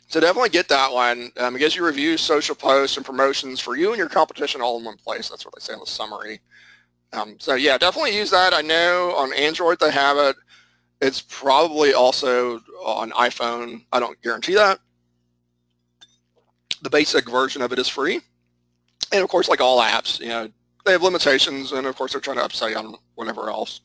So 0.07 0.19
definitely 0.19 0.49
get 0.49 0.67
that 0.69 0.91
one. 0.91 1.31
Um, 1.37 1.55
it 1.55 1.59
gives 1.59 1.75
you 1.75 1.83
reviews, 1.83 2.21
social 2.21 2.55
posts, 2.55 2.97
and 2.97 3.05
promotions 3.05 3.59
for 3.59 3.75
you 3.75 3.89
and 3.89 3.97
your 3.97 4.09
competition 4.09 4.61
all 4.61 4.77
in 4.77 4.85
one 4.85 4.97
place. 4.97 5.29
That's 5.29 5.45
what 5.45 5.55
they 5.55 5.61
say 5.61 5.73
in 5.73 5.79
the 5.79 5.85
summary. 5.85 6.39
Um, 7.13 7.35
so 7.39 7.55
yeah, 7.55 7.77
definitely 7.77 8.15
use 8.15 8.29
that. 8.31 8.53
I 8.53 8.61
know 8.61 9.15
on 9.15 9.33
Android 9.33 9.79
they 9.79 9.91
have 9.91 10.17
it. 10.17 10.35
It's 11.01 11.21
probably 11.21 11.93
also 11.93 12.59
on 12.83 13.11
iPhone. 13.11 13.83
I 13.91 13.99
don't 13.99 14.21
guarantee 14.21 14.55
that. 14.55 14.79
The 16.81 16.89
basic 16.89 17.29
version 17.29 17.61
of 17.61 17.71
it 17.73 17.79
is 17.79 17.87
free. 17.87 18.21
And 19.11 19.23
of 19.23 19.29
course, 19.29 19.49
like 19.49 19.61
all 19.61 19.81
apps, 19.81 20.19
you 20.19 20.27
know, 20.27 20.49
they 20.85 20.91
have 20.91 21.01
limitations, 21.01 21.71
and 21.71 21.87
of 21.87 21.95
course 21.95 22.13
they're 22.13 22.21
trying 22.21 22.37
to 22.37 22.43
upsell 22.43 22.69
you 22.69 22.77
on 22.77 22.95
whatever 23.15 23.49
else. 23.49 23.81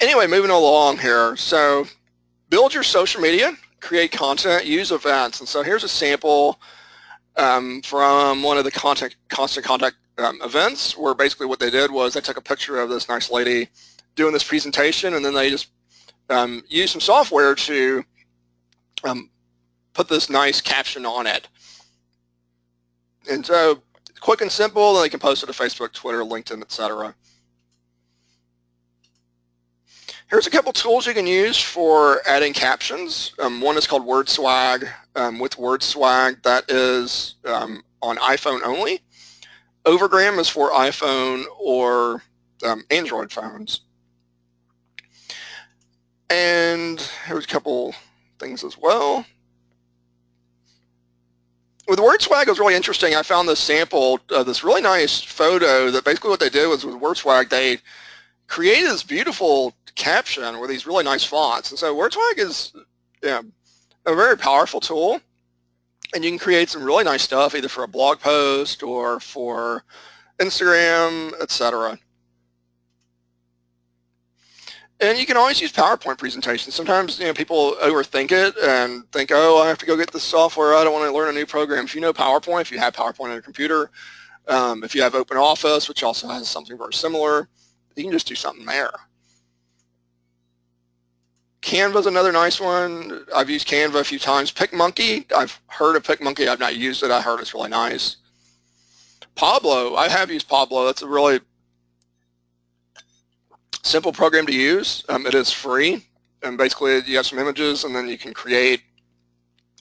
Anyway, 0.00 0.26
moving 0.26 0.50
along 0.50 0.98
here. 0.98 1.36
So 1.36 1.86
build 2.48 2.74
your 2.74 2.82
social 2.82 3.20
media, 3.20 3.52
create 3.80 4.12
content, 4.12 4.64
use 4.64 4.90
events. 4.90 5.40
And 5.40 5.48
so 5.48 5.62
here's 5.62 5.84
a 5.84 5.88
sample 5.88 6.60
um, 7.36 7.82
from 7.82 8.42
one 8.42 8.58
of 8.58 8.64
the 8.64 8.70
content, 8.70 9.16
constant 9.28 9.64
contact 9.66 9.96
um, 10.18 10.38
events 10.42 10.96
where 10.96 11.14
basically 11.14 11.46
what 11.46 11.58
they 11.58 11.70
did 11.70 11.90
was 11.90 12.14
they 12.14 12.20
took 12.20 12.36
a 12.36 12.42
picture 12.42 12.78
of 12.78 12.88
this 12.88 13.08
nice 13.08 13.30
lady 13.30 13.68
doing 14.14 14.32
this 14.32 14.44
presentation 14.44 15.14
and 15.14 15.24
then 15.24 15.34
they 15.34 15.50
just 15.50 15.68
um, 16.30 16.62
used 16.68 16.92
some 16.92 17.00
software 17.00 17.54
to 17.54 18.04
um, 19.02 19.30
put 19.92 20.08
this 20.08 20.30
nice 20.30 20.60
caption 20.60 21.04
on 21.04 21.26
it. 21.26 21.48
And 23.30 23.44
so 23.44 23.82
quick 24.20 24.40
and 24.40 24.50
simple, 24.50 25.00
they 25.00 25.08
can 25.08 25.20
post 25.20 25.42
it 25.42 25.46
to 25.46 25.52
Facebook, 25.52 25.92
Twitter, 25.92 26.22
LinkedIn, 26.22 26.62
etc. 26.62 27.14
Here's 30.30 30.46
a 30.46 30.50
couple 30.50 30.72
tools 30.72 31.06
you 31.06 31.14
can 31.14 31.26
use 31.26 31.60
for 31.60 32.20
adding 32.26 32.52
captions. 32.52 33.32
Um, 33.38 33.60
one 33.60 33.76
is 33.76 33.86
called 33.86 34.06
WordSwag. 34.06 34.88
Um, 35.16 35.38
with 35.38 35.56
WordSwag, 35.56 36.42
that 36.42 36.64
is 36.68 37.36
um, 37.44 37.84
on 38.02 38.16
iPhone 38.16 38.62
only. 38.64 39.00
Overgram 39.84 40.38
is 40.38 40.48
for 40.48 40.70
iPhone 40.70 41.44
or 41.58 42.22
um, 42.64 42.84
Android 42.90 43.32
phones. 43.32 43.80
And 46.30 47.00
here's 47.26 47.44
a 47.44 47.48
couple 47.48 47.94
things 48.38 48.64
as 48.64 48.78
well. 48.78 49.24
With 51.86 51.98
WordSwag, 51.98 52.44
it 52.44 52.48
was 52.48 52.58
really 52.58 52.74
interesting. 52.74 53.14
I 53.14 53.22
found 53.22 53.46
this 53.46 53.60
sample, 53.60 54.18
uh, 54.30 54.42
this 54.42 54.64
really 54.64 54.80
nice 54.80 55.22
photo 55.22 55.90
that 55.90 56.04
basically 56.04 56.30
what 56.30 56.40
they 56.40 56.48
did 56.48 56.66
was 56.66 56.84
with 56.84 56.94
WordSwag, 56.94 57.50
they 57.50 57.78
created 58.46 58.90
this 58.90 59.02
beautiful 59.02 59.74
caption 59.94 60.60
with 60.60 60.70
these 60.70 60.86
really 60.86 61.04
nice 61.04 61.24
fonts. 61.24 61.70
And 61.70 61.78
so 61.78 61.94
WordSwag 61.94 62.38
is 62.38 62.72
yeah, 63.22 63.42
a 64.06 64.14
very 64.14 64.38
powerful 64.38 64.80
tool. 64.80 65.20
And 66.14 66.24
you 66.24 66.30
can 66.30 66.38
create 66.38 66.70
some 66.70 66.84
really 66.84 67.04
nice 67.04 67.22
stuff 67.22 67.54
either 67.54 67.68
for 67.68 67.84
a 67.84 67.88
blog 67.88 68.20
post 68.20 68.82
or 68.82 69.18
for 69.20 69.84
Instagram, 70.38 71.32
etc. 71.40 71.98
And 75.00 75.18
you 75.18 75.26
can 75.26 75.36
always 75.36 75.60
use 75.60 75.72
PowerPoint 75.72 76.18
presentations. 76.18 76.74
Sometimes 76.74 77.18
you 77.18 77.26
know 77.26 77.34
people 77.34 77.76
overthink 77.82 78.30
it 78.30 78.56
and 78.62 79.10
think, 79.10 79.30
oh, 79.32 79.60
I 79.60 79.68
have 79.68 79.78
to 79.78 79.86
go 79.86 79.96
get 79.96 80.12
this 80.12 80.22
software. 80.22 80.74
I 80.74 80.84
don't 80.84 80.92
want 80.92 81.10
to 81.10 81.14
learn 81.14 81.28
a 81.28 81.32
new 81.32 81.46
program. 81.46 81.84
If 81.84 81.94
you 81.94 82.00
know 82.00 82.12
PowerPoint, 82.12 82.62
if 82.62 82.70
you 82.70 82.78
have 82.78 82.94
PowerPoint 82.94 83.24
on 83.24 83.32
your 83.32 83.42
computer, 83.42 83.90
um, 84.46 84.84
if 84.84 84.94
you 84.94 85.02
have 85.02 85.14
Open 85.14 85.36
Office, 85.36 85.88
which 85.88 86.02
also 86.02 86.28
has 86.28 86.48
something 86.48 86.78
very 86.78 86.92
similar, 86.92 87.48
you 87.96 88.04
can 88.04 88.12
just 88.12 88.28
do 88.28 88.34
something 88.34 88.64
there. 88.66 88.92
Canva's 91.64 92.04
another 92.04 92.30
nice 92.30 92.60
one. 92.60 93.24
I've 93.34 93.48
used 93.48 93.66
Canva 93.66 94.00
a 94.00 94.04
few 94.04 94.18
times. 94.18 94.52
PicMonkey, 94.52 95.32
I've 95.32 95.58
heard 95.68 95.96
of 95.96 96.02
PicMonkey. 96.02 96.46
I've 96.46 96.60
not 96.60 96.76
used 96.76 97.02
it. 97.02 97.10
I 97.10 97.22
heard 97.22 97.40
it's 97.40 97.54
really 97.54 97.70
nice. 97.70 98.16
Pablo, 99.34 99.96
I 99.96 100.08
have 100.08 100.30
used 100.30 100.46
Pablo. 100.46 100.84
That's 100.84 101.00
a 101.00 101.08
really 101.08 101.40
simple 103.82 104.12
program 104.12 104.44
to 104.46 104.52
use. 104.52 105.04
Um, 105.08 105.26
it 105.26 105.34
is 105.34 105.50
free. 105.50 106.06
And 106.42 106.58
basically 106.58 107.00
you 107.06 107.16
have 107.16 107.26
some 107.26 107.38
images 107.38 107.84
and 107.84 107.96
then 107.96 108.08
you 108.08 108.18
can 108.18 108.34
create 108.34 108.82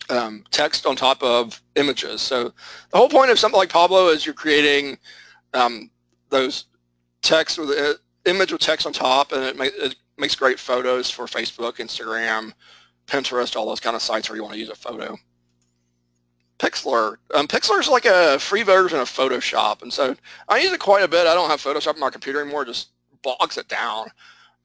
um, 0.09 0.45
text 0.51 0.85
on 0.85 0.95
top 0.95 1.21
of 1.21 1.61
images. 1.75 2.21
So 2.21 2.53
the 2.91 2.97
whole 2.97 3.09
point 3.09 3.29
of 3.29 3.37
something 3.37 3.57
like 3.57 3.69
Pablo 3.69 4.07
is 4.07 4.25
you're 4.25 4.33
creating 4.33 4.97
um, 5.53 5.91
those 6.29 6.65
text 7.21 7.59
with 7.59 7.71
an 7.71 7.95
image 8.25 8.53
with 8.53 8.61
text 8.61 8.87
on 8.87 8.93
top 8.93 9.33
and 9.33 9.59
it, 9.59 9.73
it 9.75 9.95
makes 10.23 10.35
great 10.35 10.57
photos 10.57 11.09
for 11.09 11.25
Facebook, 11.25 11.79
Instagram, 11.79 12.53
Pinterest, 13.07 13.57
all 13.57 13.65
those 13.65 13.81
kind 13.81 13.93
of 13.93 14.01
sites 14.01 14.29
where 14.29 14.37
you 14.37 14.41
want 14.41 14.53
to 14.53 14.59
use 14.59 14.69
a 14.69 14.75
photo. 14.75 15.17
Pixlr. 16.59 17.17
Um, 17.35 17.45
Pixlr 17.45 17.77
is 17.81 17.89
like 17.89 18.05
a 18.05 18.39
free 18.39 18.63
version 18.63 18.99
of 18.99 19.09
Photoshop, 19.09 19.81
and 19.81 19.91
so 19.91 20.15
I 20.47 20.59
use 20.59 20.71
it 20.71 20.79
quite 20.79 21.03
a 21.03 21.09
bit. 21.09 21.27
I 21.27 21.33
don't 21.33 21.49
have 21.49 21.61
Photoshop 21.61 21.95
on 21.95 21.99
my 21.99 22.09
computer 22.09 22.39
anymore; 22.41 22.61
it 22.61 22.67
just 22.67 22.91
bogs 23.21 23.57
it 23.57 23.67
down. 23.67 24.07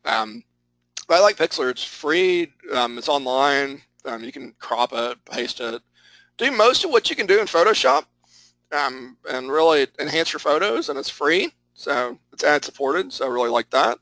Um, 0.04 0.44
but 1.08 1.16
I 1.16 1.20
like 1.22 1.36
Pixlr. 1.36 1.70
It's 1.70 1.82
free. 1.82 2.52
Um, 2.72 2.96
it's 2.96 3.08
online. 3.08 3.82
Um, 4.04 4.22
you 4.22 4.30
can 4.30 4.54
crop 4.60 4.92
it, 4.92 5.18
paste 5.24 5.58
it, 5.58 5.82
do 6.36 6.52
most 6.52 6.84
of 6.84 6.92
what 6.92 7.10
you 7.10 7.16
can 7.16 7.26
do 7.26 7.40
in 7.40 7.46
Photoshop, 7.46 8.04
um, 8.70 9.16
and 9.28 9.50
really 9.50 9.88
enhance 9.98 10.32
your 10.32 10.38
photos. 10.38 10.88
And 10.88 10.96
it's 10.96 11.10
free, 11.10 11.52
so 11.74 12.16
it's 12.32 12.44
ad 12.44 12.64
supported. 12.64 13.12
So 13.12 13.26
I 13.26 13.28
really 13.28 13.50
like 13.50 13.70
that. 13.70 13.98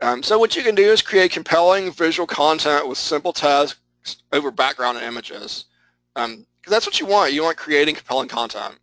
Um, 0.00 0.22
so 0.22 0.38
what 0.38 0.54
you 0.54 0.62
can 0.62 0.74
do 0.74 0.90
is 0.90 1.02
create 1.02 1.32
compelling 1.32 1.92
visual 1.92 2.26
content 2.26 2.88
with 2.88 2.98
simple 2.98 3.32
text 3.32 3.76
over 4.32 4.50
background 4.50 4.98
images. 4.98 5.64
Um, 6.14 6.46
that's 6.66 6.86
what 6.86 7.00
you 7.00 7.06
want. 7.06 7.32
You 7.32 7.42
want 7.42 7.56
creating 7.56 7.96
compelling 7.96 8.28
content. 8.28 8.78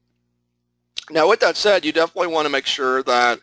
Now 1.10 1.30
with 1.30 1.40
that 1.42 1.56
said, 1.56 1.86
you 1.86 1.92
definitely 1.92 2.34
want 2.34 2.46
to 2.46 2.52
make 2.52 2.66
sure 2.66 3.04
that 3.04 3.40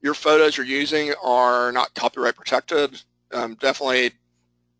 your 0.00 0.14
photos 0.14 0.56
you're 0.56 0.66
using 0.66 1.12
are 1.22 1.72
not 1.72 1.92
copyright 1.94 2.36
protected. 2.36 3.00
Um, 3.32 3.54
definitely, 3.56 4.04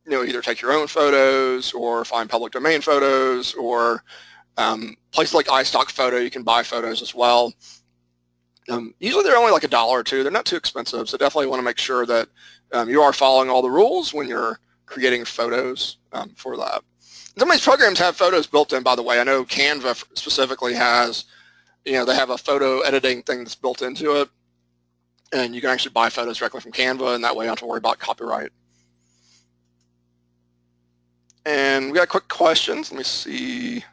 you 0.05 0.11
know, 0.11 0.25
either 0.25 0.41
take 0.41 0.61
your 0.61 0.73
own 0.73 0.87
photos 0.87 1.73
or 1.73 2.05
find 2.05 2.31
public 2.31 2.53
domain 2.53 2.81
photos 2.81 3.55
or 3.55 4.03
um, 4.57 4.97
places 5.11 5.35
like 5.35 5.47
iStock 5.47 5.91
Photo, 5.91 6.17
you 6.17 6.31
can 6.31 6.43
buy 6.43 6.63
photos 6.63 7.03
as 7.03 7.15
well. 7.15 7.53
Um, 8.71 8.95
usually 9.01 9.25
they're 9.25 9.37
only 9.37 9.53
like 9.53 9.65
a 9.65 9.69
dollar 9.69 9.99
or 9.99 10.05
two. 10.05 10.23
They're 10.23 10.31
not 10.31 10.47
too 10.47 10.57
expensive, 10.57 11.09
so 11.09 11.19
definitely 11.19 11.49
want 11.49 11.59
to 11.59 11.65
make 11.65 11.79
sure 11.79 12.07
that 12.07 12.29
um, 12.73 12.89
you 12.89 13.03
are 13.03 13.13
following 13.13 13.51
all 13.51 13.63
the 13.63 13.71
rules 13.71 14.15
when 14.15 14.29
you're 14.29 14.61
creating 14.87 15.25
photos 15.25 15.97
um, 16.13 16.31
for 16.37 16.57
that. 16.57 16.83
Some 17.37 17.51
of 17.51 17.55
these 17.55 17.65
programs 17.65 17.99
have 17.99 18.17
photos 18.17 18.47
built 18.47 18.73
in, 18.73 18.83
by 18.83 18.95
the 18.95 19.03
way. 19.03 19.21
I 19.21 19.25
know 19.25 19.45
Canva 19.45 20.17
specifically 20.17 20.75
has, 20.75 21.25
you 21.85 21.95
know, 21.95 22.05
they 22.05 22.15
have 22.15 22.31
a 22.31 22.39
photo 22.39 22.81
editing 22.81 23.23
thing 23.23 23.39
that's 23.39 23.55
built 23.55 23.83
into 23.83 24.21
it, 24.21 24.29
and 25.33 25.55
you 25.55 25.61
can 25.61 25.71
actually 25.71 25.93
buy 25.93 26.09
photos 26.09 26.39
directly 26.39 26.61
from 26.61 26.73
Canva, 26.73 27.15
and 27.15 27.25
that 27.25 27.35
way 27.35 27.45
you 27.45 27.49
don't 27.49 27.59
have 27.59 27.61
to 27.61 27.67
worry 27.67 27.79
about 27.79 27.99
copyright. 27.99 28.51
And 31.47 31.91
we 31.91 31.99
got 31.99 32.09
quick 32.09 32.29
questions. 32.29 32.93
Let 32.93 32.99
me 32.99 33.05
see. 33.05 33.85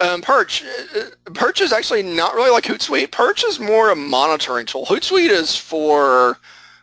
Um, 0.00 0.22
Perch, 0.22 0.62
uh, 0.64 1.30
Perch 1.34 1.60
is 1.60 1.72
actually 1.72 2.02
not 2.02 2.34
really 2.34 2.50
like 2.50 2.64
Hootsuite. 2.64 3.10
Perch 3.10 3.42
is 3.44 3.58
more 3.58 3.90
a 3.90 3.96
monitoring 3.96 4.64
tool. 4.64 4.86
Hootsuite 4.86 5.30
is 5.30 5.56
for 5.56 6.38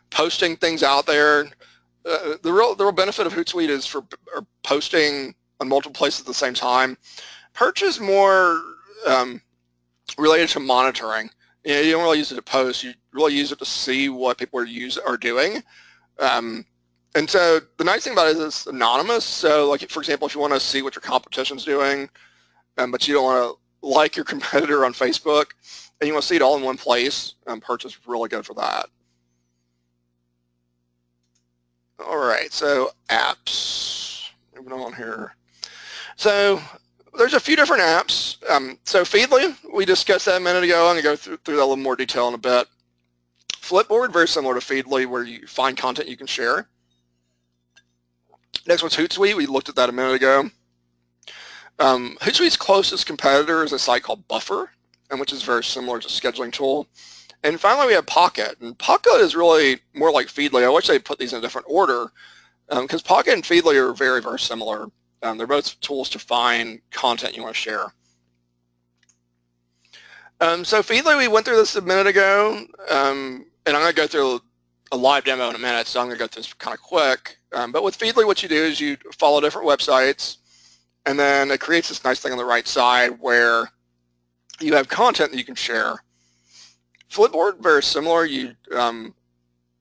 posting 0.09 0.57
things 0.57 0.83
out 0.83 1.05
there. 1.05 1.45
Uh, 2.05 2.35
the 2.41 2.51
real 2.51 2.75
the 2.75 2.83
real 2.83 2.91
benefit 2.91 3.25
of 3.25 3.33
Hootsuite 3.33 3.69
is 3.69 3.85
for 3.85 4.03
posting 4.63 5.33
on 5.59 5.69
multiple 5.69 5.93
places 5.93 6.21
at 6.21 6.25
the 6.25 6.33
same 6.33 6.53
time. 6.53 6.97
Perch 7.53 7.81
is 7.81 8.01
more 8.01 8.61
um, 9.07 9.41
related 10.17 10.49
to 10.49 10.59
monitoring. 10.59 11.29
You, 11.63 11.73
know, 11.73 11.81
you 11.81 11.91
don't 11.93 12.03
really 12.03 12.17
use 12.17 12.31
it 12.31 12.35
to 12.35 12.41
post. 12.41 12.83
You 12.83 12.93
really 13.13 13.33
use 13.33 13.51
it 13.51 13.59
to 13.59 13.65
see 13.65 14.09
what 14.09 14.37
people 14.37 14.59
are 14.59 14.65
use 14.65 14.97
are 14.97 15.17
doing. 15.17 15.63
Um, 16.19 16.65
and 17.15 17.29
so 17.29 17.61
the 17.77 17.85
nice 17.85 18.03
thing 18.03 18.13
about 18.13 18.27
it 18.27 18.37
is 18.37 18.43
it's 18.43 18.67
anonymous. 18.67 19.23
So 19.23 19.69
like 19.69 19.89
for 19.89 20.01
example, 20.01 20.27
if 20.27 20.35
you 20.35 20.41
want 20.41 20.53
to 20.53 20.59
see 20.59 20.81
what 20.81 20.95
your 20.95 21.01
competition's 21.01 21.63
doing, 21.63 22.09
um, 22.77 22.91
but 22.91 23.07
you 23.07 23.13
don't 23.13 23.23
want 23.23 23.57
to 23.57 23.87
like 23.87 24.15
your 24.15 24.25
competitor 24.33 24.85
on 24.85 24.93
Facebook, 24.93 25.51
and 25.99 26.07
you 26.07 26.13
want 26.13 26.23
to 26.23 26.27
see 26.27 26.35
it 26.35 26.41
all 26.41 26.57
in 26.57 26.63
one 26.63 26.77
place, 26.77 27.35
um, 27.47 27.61
Perch 27.61 27.85
is 27.85 27.97
really 28.07 28.29
good 28.29 28.45
for 28.45 28.53
that. 28.55 28.87
All 32.05 32.17
right, 32.17 32.51
so 32.51 32.91
apps, 33.09 34.29
moving 34.55 34.73
on 34.73 34.93
here. 34.93 35.35
So 36.17 36.61
there's 37.17 37.33
a 37.33 37.39
few 37.39 37.55
different 37.55 37.81
apps. 37.81 38.37
Um, 38.49 38.77
so 38.83 39.03
Feedly, 39.03 39.55
we 39.73 39.85
discussed 39.85 40.25
that 40.25 40.37
a 40.37 40.39
minute 40.39 40.63
ago. 40.63 40.87
I'm 40.87 40.93
going 40.93 40.97
to 40.97 41.03
go 41.03 41.15
through, 41.15 41.37
through 41.37 41.55
that 41.55 41.61
a 41.61 41.65
little 41.65 41.77
more 41.77 41.95
detail 41.95 42.27
in 42.27 42.33
a 42.33 42.37
bit. 42.37 42.67
Flipboard, 43.53 44.11
very 44.11 44.27
similar 44.27 44.53
to 44.53 44.59
Feedly, 44.59 45.07
where 45.07 45.23
you 45.23 45.47
find 45.47 45.77
content 45.77 46.09
you 46.09 46.17
can 46.17 46.27
share. 46.27 46.67
Next 48.67 48.81
one's 48.81 48.95
Hootsuite. 48.95 49.35
We 49.35 49.45
looked 49.45 49.69
at 49.69 49.75
that 49.75 49.89
a 49.89 49.91
minute 49.91 50.15
ago. 50.15 50.49
Um, 51.79 52.17
Hootsuite's 52.21 52.57
closest 52.57 53.05
competitor 53.05 53.63
is 53.63 53.73
a 53.73 53.79
site 53.79 54.03
called 54.03 54.27
Buffer, 54.27 54.69
and 55.09 55.19
which 55.19 55.33
is 55.33 55.43
very 55.43 55.63
similar 55.63 55.99
to 55.99 56.07
scheduling 56.07 56.51
tool. 56.51 56.87
And 57.43 57.59
finally, 57.59 57.87
we 57.87 57.93
have 57.93 58.07
Pocket. 58.07 58.55
And 58.61 58.77
Pocket 58.77 59.17
is 59.19 59.35
really 59.35 59.79
more 59.93 60.11
like 60.11 60.27
Feedly. 60.27 60.63
I 60.63 60.69
wish 60.69 60.87
they 60.87 60.99
put 60.99 61.19
these 61.19 61.33
in 61.33 61.39
a 61.39 61.41
different 61.41 61.67
order 61.69 62.11
because 62.67 63.01
um, 63.01 63.05
Pocket 63.05 63.33
and 63.33 63.43
Feedly 63.43 63.75
are 63.75 63.93
very, 63.93 64.21
very 64.21 64.39
similar. 64.39 64.87
Um, 65.21 65.37
they're 65.37 65.47
both 65.47 65.79
tools 65.81 66.09
to 66.11 66.19
find 66.19 66.79
content 66.91 67.35
you 67.35 67.43
want 67.43 67.55
to 67.55 67.61
share. 67.61 67.93
Um, 70.41 70.65
so 70.65 70.81
Feedly, 70.81 71.17
we 71.17 71.27
went 71.27 71.45
through 71.45 71.57
this 71.57 71.75
a 71.75 71.81
minute 71.81 72.07
ago, 72.07 72.65
um, 72.89 73.45
and 73.65 73.75
I'm 73.75 73.83
going 73.83 73.93
to 73.93 73.95
go 73.95 74.07
through 74.07 74.41
a 74.91 74.97
live 74.97 75.23
demo 75.23 75.49
in 75.49 75.55
a 75.55 75.59
minute, 75.59 75.87
so 75.87 75.99
I'm 75.99 76.07
going 76.07 76.17
to 76.17 76.23
go 76.23 76.27
through 76.27 76.43
this 76.43 76.53
kind 76.53 76.73
of 76.73 76.81
quick. 76.81 77.37
Um, 77.53 77.71
but 77.71 77.83
with 77.83 77.97
Feedly, 77.97 78.25
what 78.25 78.43
you 78.43 78.49
do 78.49 78.55
is 78.63 78.79
you 78.79 78.97
follow 79.17 79.39
different 79.39 79.67
websites, 79.67 80.37
and 81.05 81.19
then 81.19 81.51
it 81.51 81.59
creates 81.59 81.89
this 81.89 82.03
nice 82.03 82.19
thing 82.19 82.31
on 82.31 82.37
the 82.37 82.45
right 82.45 82.67
side 82.67 83.17
where 83.19 83.69
you 84.59 84.75
have 84.75 84.87
content 84.87 85.31
that 85.31 85.37
you 85.37 85.43
can 85.43 85.55
share. 85.55 85.95
Flipboard, 87.11 87.61
very 87.61 87.83
similar. 87.83 88.25
You 88.25 88.55
um, 88.73 89.13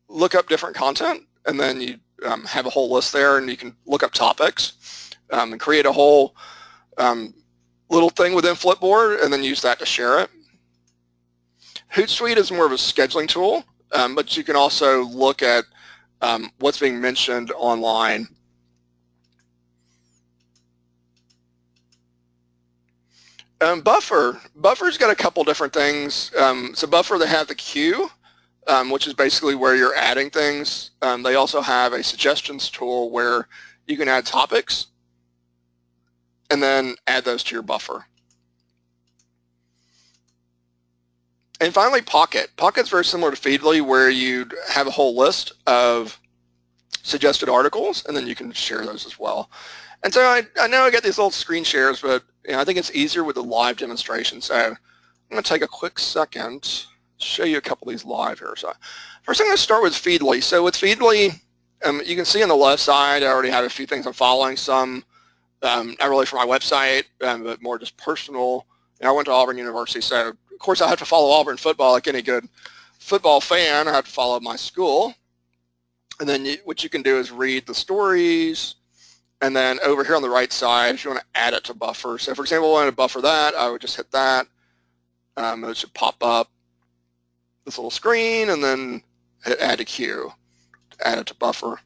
look 0.09 0.35
up 0.35 0.49
different 0.49 0.77
content, 0.77 1.23
and 1.47 1.59
then 1.59 1.81
you 1.81 1.99
um, 2.25 2.45
have 2.45 2.67
a 2.67 2.71
whole 2.71 2.93
list 2.93 3.13
there, 3.13 3.39
and 3.39 3.49
you 3.49 3.57
can 3.57 3.75
look 3.87 4.03
up 4.03 4.13
topics 4.13 5.11
um, 5.31 5.53
and 5.53 5.61
create 5.61 5.87
a 5.87 5.93
whole 5.93 6.37
um, 6.99 7.35
little 7.89 8.11
thing 8.11 8.35
within 8.35 8.55
Flipboard, 8.55 9.23
and 9.23 9.33
then 9.33 9.43
use 9.43 9.63
that 9.63 9.79
to 9.79 9.87
share 9.87 10.21
it. 10.21 10.31
Hootsuite 11.93 12.37
is 12.37 12.51
more 12.51 12.67
of 12.67 12.73
a 12.73 12.77
scheduling 12.77 13.29
tool, 13.29 13.65
um, 13.93 14.15
but 14.15 14.37
you 14.37 14.45
can 14.45 14.57
also 14.57 15.05
look 15.05 15.43
at 15.43 15.65
um, 16.21 16.51
what's 16.59 16.81
being 16.81 17.01
mentioned 17.01 17.53
online 17.53 18.29
Um, 23.61 23.81
buffer. 23.81 24.41
Buffer's 24.57 24.99
got 24.99 25.11
a 25.11 25.15
couple 25.15 25.45
different 25.45 25.73
things. 25.73 26.33
Um, 26.37 26.73
so 26.75 26.87
Buffer, 26.87 27.19
they 27.19 27.29
have 27.29 27.47
the 27.47 27.55
queue, 27.55 28.11
um, 28.67 28.91
which 28.91 29.07
is 29.07 29.15
basically 29.15 29.55
where 29.55 29.77
you're 29.77 29.95
adding 29.95 30.31
things. 30.31 30.91
Um, 31.03 31.23
they 31.23 31.35
also 31.37 31.61
have 31.61 31.93
a 31.93 32.03
suggestions 32.03 32.69
tool 32.69 33.11
where 33.11 33.49
you 33.87 33.97
can 33.97 34.09
add 34.09 34.27
topics 34.27 34.89
and 36.51 36.63
then 36.63 36.97
add 37.07 37.25
those 37.25 37.43
to 37.45 37.55
your 37.55 37.63
buffer. 37.63 38.05
And 41.61 41.73
finally, 41.73 42.03
Pocket. 42.03 42.51
Pocket's 42.57 42.89
very 42.89 43.05
similar 43.05 43.31
to 43.31 43.37
Feedly 43.37 43.81
where 43.81 44.11
you'd 44.11 44.55
have 44.69 44.87
a 44.87 44.91
whole 44.91 45.17
list 45.17 45.53
of 45.67 46.21
suggested 47.03 47.49
articles 47.49 48.05
and 48.07 48.17
then 48.17 48.27
you 48.27 48.35
can 48.35 48.53
share 48.53 48.85
those 48.85 49.07
as 49.07 49.19
well. 49.19 49.51
And 50.03 50.13
so 50.13 50.23
I, 50.23 50.43
I 50.61 50.67
know 50.67 50.83
I 50.83 50.91
get 50.91 51.03
these 51.03 51.17
little 51.17 51.31
screen 51.31 51.65
shares, 51.65 52.01
but 52.03 52.25
know, 52.53 52.61
I 52.61 52.65
think 52.65 52.79
it's 52.79 52.95
easier 52.95 53.25
with 53.25 53.37
the 53.37 53.43
live 53.43 53.77
demonstration. 53.77 54.41
So 54.41 54.55
I'm 54.55 54.77
going 55.31 55.43
to 55.43 55.49
take 55.49 55.63
a 55.63 55.69
quick 55.69 55.99
second 55.99 56.87
show 57.19 57.45
you 57.45 57.59
a 57.59 57.61
couple 57.61 57.89
of 57.89 57.93
these 57.93 58.05
live 58.05 58.39
here. 58.39 58.55
So 58.57 58.73
first 59.23 59.41
I'm 59.41 59.47
going 59.47 59.57
to 59.57 59.63
start 59.63 59.83
with 59.83 59.95
Feedly. 59.95 60.43
So 60.43 60.63
with 60.63 60.75
Feedly, 60.75 61.41
um, 61.85 62.01
you 62.05 62.17
can 62.17 62.25
see 62.25 62.43
on 62.43 62.49
the 62.49 62.57
left 62.57 62.83
side, 62.83 63.23
I 63.23 63.27
already 63.27 63.51
have 63.51 63.65
a 63.65 63.71
few 63.71 63.87
things 63.87 64.07
I'm 64.07 64.13
following. 64.13 64.57
Some 64.57 65.05
um, 65.63 65.97
not 65.99 66.11
really 66.11 66.27
for 66.27 66.37
my 66.37 66.47
website, 66.47 67.05
um, 67.23 67.45
but 67.45 67.63
more 67.63 67.79
just 67.79 67.97
personal. 67.97 68.67
And 69.01 69.09
I 69.09 69.13
went 69.13 69.27
to 69.27 69.33
Auburn 69.33 69.59
University, 69.59 70.01
so 70.01 70.29
of 70.29 70.59
course 70.59 70.81
I 70.81 70.89
have 70.89 70.99
to 70.99 71.05
follow 71.05 71.31
Auburn 71.31 71.57
football 71.57 71.93
like 71.93 72.07
any 72.07 72.23
good 72.23 72.49
football 72.99 73.41
fan. 73.41 73.89
I 73.89 73.93
have 73.93 74.05
to 74.05 74.11
follow 74.11 74.39
my 74.41 74.57
school. 74.57 75.15
And 76.21 76.29
then 76.29 76.45
you, 76.45 76.59
what 76.65 76.85
you 76.85 76.91
can 76.91 77.03
do 77.03 77.19
is 77.19 77.31
read 77.31 77.67
the 77.67 77.75
stories, 77.75 78.77
and 79.45 79.55
then 79.55 79.79
over 79.85 80.03
here 80.03 80.17
on 80.17 80.23
the 80.23 80.31
right 80.31 80.51
side, 80.51 80.95
if 80.95 81.05
you 81.05 81.11
want 81.11 81.21
to 81.21 81.39
add 81.39 81.53
it 81.53 81.65
to 81.65 81.75
buffer. 81.75 82.17
So 82.19 82.35
for 82.35 82.41
example, 82.41 82.71
I 82.71 82.81
want 82.81 82.89
to 82.89 82.97
buffer 82.97 83.21
that, 83.21 83.55
I 83.55 83.71
would 83.71 83.83
just 83.83 83.95
hit 83.95 84.11
that. 84.13 84.47
Um, 85.37 85.63
it 85.65 85.77
should 85.77 85.93
pop 85.93 86.17
up 86.23 86.51
this 87.67 87.77
little 87.77 87.91
screen 87.91 88.49
and 88.49 88.65
then 88.65 89.03
hit 89.45 89.61
add 89.61 89.79
to 89.79 89.85
queue, 89.85 90.33
add 91.05 91.19
it 91.19 91.27
to 91.27 91.35
buffer. 91.35 91.79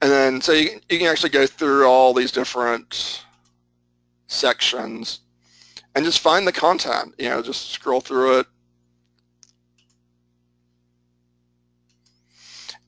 And 0.00 0.12
then 0.12 0.40
so 0.40 0.52
you, 0.52 0.78
you 0.88 0.98
can 0.98 1.08
actually 1.08 1.30
go 1.30 1.44
through 1.44 1.86
all 1.86 2.14
these 2.14 2.30
different 2.30 3.24
sections 4.28 5.20
and 5.96 6.04
just 6.04 6.20
find 6.20 6.46
the 6.46 6.52
content, 6.52 7.16
you 7.18 7.30
know, 7.30 7.42
just 7.42 7.70
scroll 7.70 8.00
through 8.00 8.38
it 8.38 8.46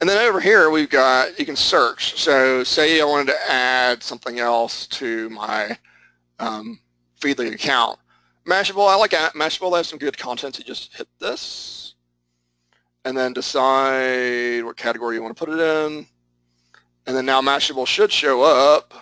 And 0.00 0.11
then 0.11 0.18
over 0.18 0.40
here 0.40 0.70
we've 0.70 0.90
got, 0.90 1.38
you 1.38 1.46
can 1.46 1.56
search. 1.56 2.20
So 2.20 2.62
say 2.64 3.00
I 3.00 3.04
wanted 3.04 3.28
to 3.28 3.50
add 3.50 4.02
something 4.02 4.38
else 4.38 4.87
to 4.88 5.30
my 5.30 5.78
um, 6.38 6.78
Feedly 7.20 7.52
account. 7.54 7.98
Mashable, 8.46 8.88
I 8.88 8.96
like 8.96 9.12
Mashable, 9.12 9.70
they 9.70 9.78
have 9.78 9.87
some 9.87 9.98
good 9.98 10.18
content. 10.18 10.56
So 10.56 10.62
just 10.62 10.94
hit 10.94 11.09
this 11.18 11.94
and 13.04 13.16
then 13.16 13.32
decide 13.32 14.64
what 14.64 14.76
category 14.76 15.16
you 15.16 15.22
want 15.22 15.37
to 15.37 15.44
put 15.44 15.52
it 15.52 15.61
in. 15.61 16.06
And 17.06 17.16
then 17.16 17.24
now 17.24 17.40
Mashable 17.40 17.87
should 17.87 18.12
show 18.12 18.42
up. 18.42 18.92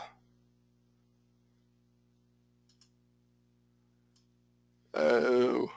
Oh, 4.92 5.72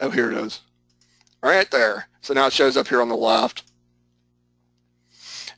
oh, 0.00 0.10
here 0.10 0.32
it 0.32 0.38
is. 0.38 0.60
Right 1.42 1.70
there. 1.70 2.08
So 2.22 2.32
now 2.32 2.46
it 2.46 2.52
shows 2.52 2.76
up 2.76 2.88
here 2.88 3.02
on 3.02 3.08
the 3.08 3.16
left. 3.16 3.64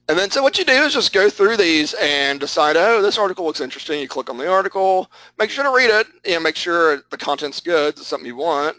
And 0.09 0.19
then 0.19 0.31
so 0.31 0.43
what 0.43 0.59
you 0.59 0.65
do 0.65 0.73
is 0.73 0.93
just 0.93 1.15
go 1.15 1.31
through 1.31 1.57
these 1.57 1.95
and 1.95 2.39
decide, 2.39 2.77
oh, 2.77 3.01
this 3.01 3.17
article 3.17 3.47
looks 3.47 3.63
interesting. 3.63 4.01
You 4.01 4.09
click 4.09 4.29
on 4.29 4.37
the 4.37 4.51
article, 4.51 5.11
make 5.39 5.49
sure 5.49 5.65
to 5.65 5.71
read 5.71 5.89
it, 5.89 6.07
and 6.27 6.43
make 6.43 6.57
sure 6.57 7.03
the 7.11 7.17
content's 7.17 7.61
good, 7.61 7.95
it's 7.95 8.07
something 8.07 8.27
you 8.27 8.37
want. 8.37 8.77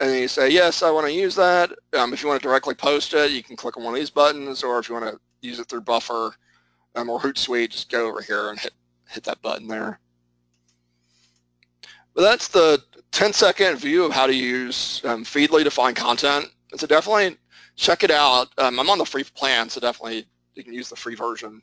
And 0.00 0.10
then 0.10 0.22
you 0.22 0.28
say, 0.28 0.48
yes, 0.48 0.82
I 0.82 0.90
want 0.90 1.06
to 1.06 1.12
use 1.12 1.34
that. 1.36 1.70
Um, 1.92 2.14
if 2.14 2.22
you 2.22 2.28
want 2.28 2.40
to 2.40 2.48
directly 2.48 2.74
post 2.74 3.12
it, 3.12 3.30
you 3.30 3.42
can 3.42 3.56
click 3.56 3.76
on 3.76 3.84
one 3.84 3.94
of 3.94 4.00
these 4.00 4.10
buttons, 4.10 4.62
or 4.62 4.78
if 4.78 4.88
you 4.88 4.94
want 4.94 5.06
to 5.06 5.20
use 5.46 5.58
it 5.58 5.68
through 5.68 5.82
Buffer 5.82 6.34
um, 6.94 7.10
or 7.10 7.20
Hootsuite, 7.20 7.70
just 7.70 7.90
go 7.90 8.08
over 8.08 8.22
here 8.22 8.48
and 8.48 8.58
hit, 8.58 8.72
hit 9.08 9.24
that 9.24 9.42
button 9.42 9.68
there. 9.68 10.00
But 12.14 12.22
that's 12.22 12.48
the 12.48 12.82
10 13.12 13.34
second 13.34 13.76
view 13.76 14.04
of 14.04 14.12
how 14.12 14.26
to 14.26 14.34
use 14.34 15.02
um, 15.04 15.24
Feedly 15.24 15.64
to 15.64 15.70
find 15.70 15.94
content. 15.94 16.46
And 16.72 16.80
so 16.80 16.86
definitely 16.86 17.36
check 17.76 18.02
it 18.02 18.10
out. 18.10 18.48
Um, 18.58 18.80
I'm 18.80 18.90
on 18.90 18.98
the 18.98 19.04
free 19.04 19.24
plan, 19.24 19.68
so 19.68 19.80
definitely 19.80 20.26
you 20.54 20.64
can 20.64 20.72
use 20.72 20.88
the 20.88 20.96
free 20.96 21.14
version. 21.14 21.62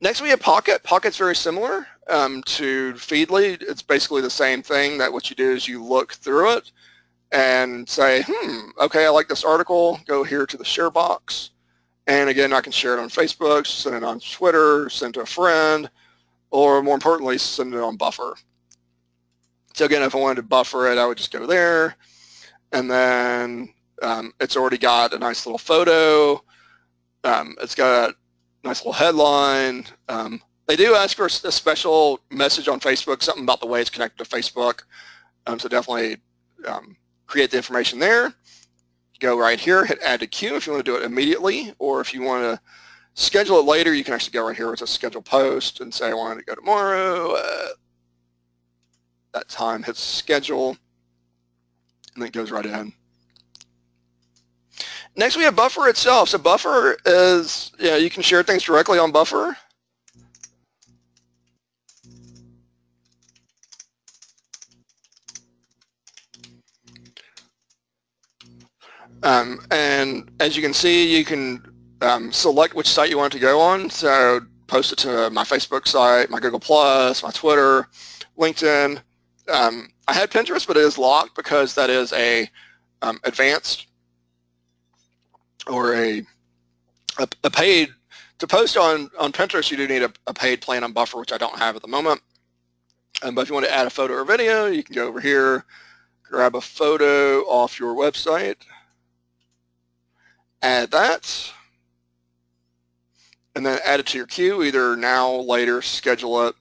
Next 0.00 0.20
we 0.20 0.30
have 0.30 0.40
Pocket. 0.40 0.82
Pocket's 0.82 1.16
very 1.16 1.36
similar 1.36 1.86
um, 2.08 2.42
to 2.44 2.92
Feedly. 2.94 3.62
It's 3.62 3.82
basically 3.82 4.20
the 4.20 4.30
same 4.30 4.62
thing 4.62 4.98
that 4.98 5.12
what 5.12 5.30
you 5.30 5.36
do 5.36 5.50
is 5.52 5.68
you 5.68 5.82
look 5.82 6.14
through 6.14 6.56
it 6.56 6.72
and 7.30 7.88
say, 7.88 8.24
hmm, 8.26 8.70
okay, 8.80 9.06
I 9.06 9.10
like 9.10 9.28
this 9.28 9.44
article. 9.44 10.00
Go 10.06 10.24
here 10.24 10.44
to 10.44 10.56
the 10.56 10.64
share 10.64 10.90
box. 10.90 11.50
And 12.08 12.28
again, 12.28 12.52
I 12.52 12.60
can 12.60 12.72
share 12.72 12.98
it 12.98 13.00
on 13.00 13.08
Facebook, 13.08 13.66
send 13.66 13.94
it 13.94 14.02
on 14.02 14.18
Twitter, 14.18 14.90
send 14.90 15.10
it 15.10 15.18
to 15.18 15.20
a 15.22 15.26
friend, 15.26 15.88
or 16.50 16.82
more 16.82 16.94
importantly, 16.94 17.38
send 17.38 17.72
it 17.72 17.80
on 17.80 17.96
Buffer. 17.96 18.34
So 19.74 19.84
again, 19.84 20.02
if 20.02 20.14
I 20.14 20.18
wanted 20.18 20.34
to 20.36 20.42
buffer 20.42 20.90
it, 20.90 20.98
I 20.98 21.06
would 21.06 21.16
just 21.16 21.32
go 21.32 21.46
there 21.46 21.96
and 22.72 22.90
then 22.90 23.72
um, 24.02 24.32
it's 24.40 24.56
already 24.56 24.78
got 24.78 25.14
a 25.14 25.18
nice 25.18 25.46
little 25.46 25.58
photo. 25.58 26.42
Um, 27.24 27.56
it's 27.60 27.74
got 27.74 28.10
a 28.10 28.14
nice 28.64 28.80
little 28.80 28.92
headline. 28.92 29.84
Um, 30.08 30.42
they 30.66 30.76
do 30.76 30.94
ask 30.94 31.16
for 31.16 31.26
a 31.26 31.30
special 31.30 32.20
message 32.30 32.68
on 32.68 32.80
Facebook, 32.80 33.22
something 33.22 33.44
about 33.44 33.60
the 33.60 33.66
way 33.66 33.80
it's 33.80 33.90
connected 33.90 34.24
to 34.24 34.30
Facebook. 34.30 34.82
Um, 35.46 35.58
so 35.58 35.68
definitely 35.68 36.18
um, 36.66 36.96
create 37.26 37.50
the 37.50 37.56
information 37.56 37.98
there. 37.98 38.32
Go 39.20 39.38
right 39.38 39.60
here, 39.60 39.84
hit 39.84 40.00
add 40.02 40.20
to 40.20 40.26
queue 40.26 40.56
if 40.56 40.66
you 40.66 40.72
want 40.72 40.84
to 40.84 40.90
do 40.90 40.96
it 40.96 41.04
immediately, 41.04 41.72
or 41.78 42.00
if 42.00 42.12
you 42.12 42.22
want 42.22 42.42
to 42.42 42.60
schedule 43.14 43.58
it 43.58 43.66
later, 43.66 43.94
you 43.94 44.02
can 44.02 44.14
actually 44.14 44.32
go 44.32 44.46
right 44.46 44.56
here 44.56 44.70
with 44.70 44.82
a 44.82 44.86
schedule 44.86 45.22
post 45.22 45.80
and 45.80 45.94
say 45.94 46.10
I 46.10 46.14
want 46.14 46.38
to 46.40 46.44
go 46.44 46.54
tomorrow. 46.56 47.36
Uh, 47.36 47.68
that 49.32 49.48
time, 49.48 49.82
hit 49.82 49.96
schedule, 49.96 50.70
and 52.14 52.22
then 52.22 52.28
it 52.28 52.32
goes 52.32 52.50
right 52.50 52.66
in. 52.66 52.92
Next, 55.14 55.36
we 55.36 55.44
have 55.44 55.54
Buffer 55.54 55.88
itself. 55.88 56.30
So 56.30 56.38
Buffer 56.38 56.96
is, 57.04 57.72
you 57.78 57.88
know, 57.88 57.96
you 57.96 58.08
can 58.08 58.22
share 58.22 58.42
things 58.42 58.62
directly 58.62 58.98
on 58.98 59.12
Buffer. 59.12 59.56
Um, 69.22 69.64
and 69.70 70.30
as 70.40 70.56
you 70.56 70.62
can 70.62 70.74
see, 70.74 71.16
you 71.16 71.24
can 71.24 71.62
um, 72.00 72.32
select 72.32 72.74
which 72.74 72.88
site 72.88 73.10
you 73.10 73.18
want 73.18 73.32
to 73.34 73.38
go 73.38 73.60
on. 73.60 73.90
So 73.90 74.40
post 74.66 74.92
it 74.92 74.98
to 75.00 75.30
my 75.30 75.44
Facebook 75.44 75.86
site, 75.86 76.30
my 76.30 76.40
Google 76.40 76.58
Plus, 76.58 77.22
my 77.22 77.30
Twitter, 77.30 77.86
LinkedIn. 78.38 79.00
Um, 79.52 79.92
I 80.08 80.14
had 80.14 80.30
Pinterest, 80.30 80.66
but 80.66 80.76
it 80.76 80.82
is 80.82 80.98
locked 80.98 81.36
because 81.36 81.74
that 81.74 81.90
is 81.90 82.12
a 82.14 82.48
um, 83.02 83.20
advanced 83.24 83.86
or 85.66 85.94
a, 85.94 86.22
a, 87.18 87.28
a, 87.44 87.50
paid, 87.50 87.90
to 88.38 88.46
post 88.46 88.76
on, 88.76 89.10
on 89.18 89.32
Pinterest, 89.32 89.70
you 89.70 89.76
do 89.76 89.86
need 89.86 90.02
a, 90.02 90.12
a 90.26 90.34
paid 90.34 90.60
plan 90.60 90.84
on 90.84 90.92
Buffer, 90.92 91.18
which 91.18 91.32
I 91.32 91.38
don't 91.38 91.58
have 91.58 91.76
at 91.76 91.82
the 91.82 91.88
moment. 91.88 92.20
Um, 93.22 93.34
but 93.34 93.42
if 93.42 93.48
you 93.48 93.54
want 93.54 93.66
to 93.66 93.74
add 93.74 93.86
a 93.86 93.90
photo 93.90 94.14
or 94.14 94.24
video, 94.24 94.66
you 94.66 94.82
can 94.82 94.94
go 94.94 95.06
over 95.06 95.20
here, 95.20 95.64
grab 96.22 96.56
a 96.56 96.60
photo 96.60 97.40
off 97.42 97.78
your 97.78 97.94
website, 97.94 98.56
add 100.62 100.90
that, 100.90 101.52
and 103.54 103.64
then 103.64 103.78
add 103.84 104.00
it 104.00 104.06
to 104.06 104.18
your 104.18 104.26
queue, 104.26 104.62
either 104.62 104.96
now, 104.96 105.30
later, 105.30 105.82
schedule 105.82 106.48
it. 106.48 106.54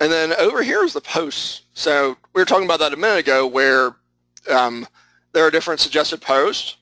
And 0.00 0.12
then 0.12 0.34
over 0.34 0.62
here 0.62 0.84
is 0.84 0.92
the 0.92 1.00
posts. 1.00 1.62
So 1.72 2.16
we 2.34 2.40
were 2.40 2.44
talking 2.44 2.66
about 2.66 2.80
that 2.80 2.92
a 2.92 2.96
minute 2.96 3.20
ago 3.20 3.46
where 3.46 3.96
um, 4.50 4.86
there 5.36 5.44
are 5.44 5.50
different 5.50 5.78
suggested 5.78 6.18
posts. 6.22 6.78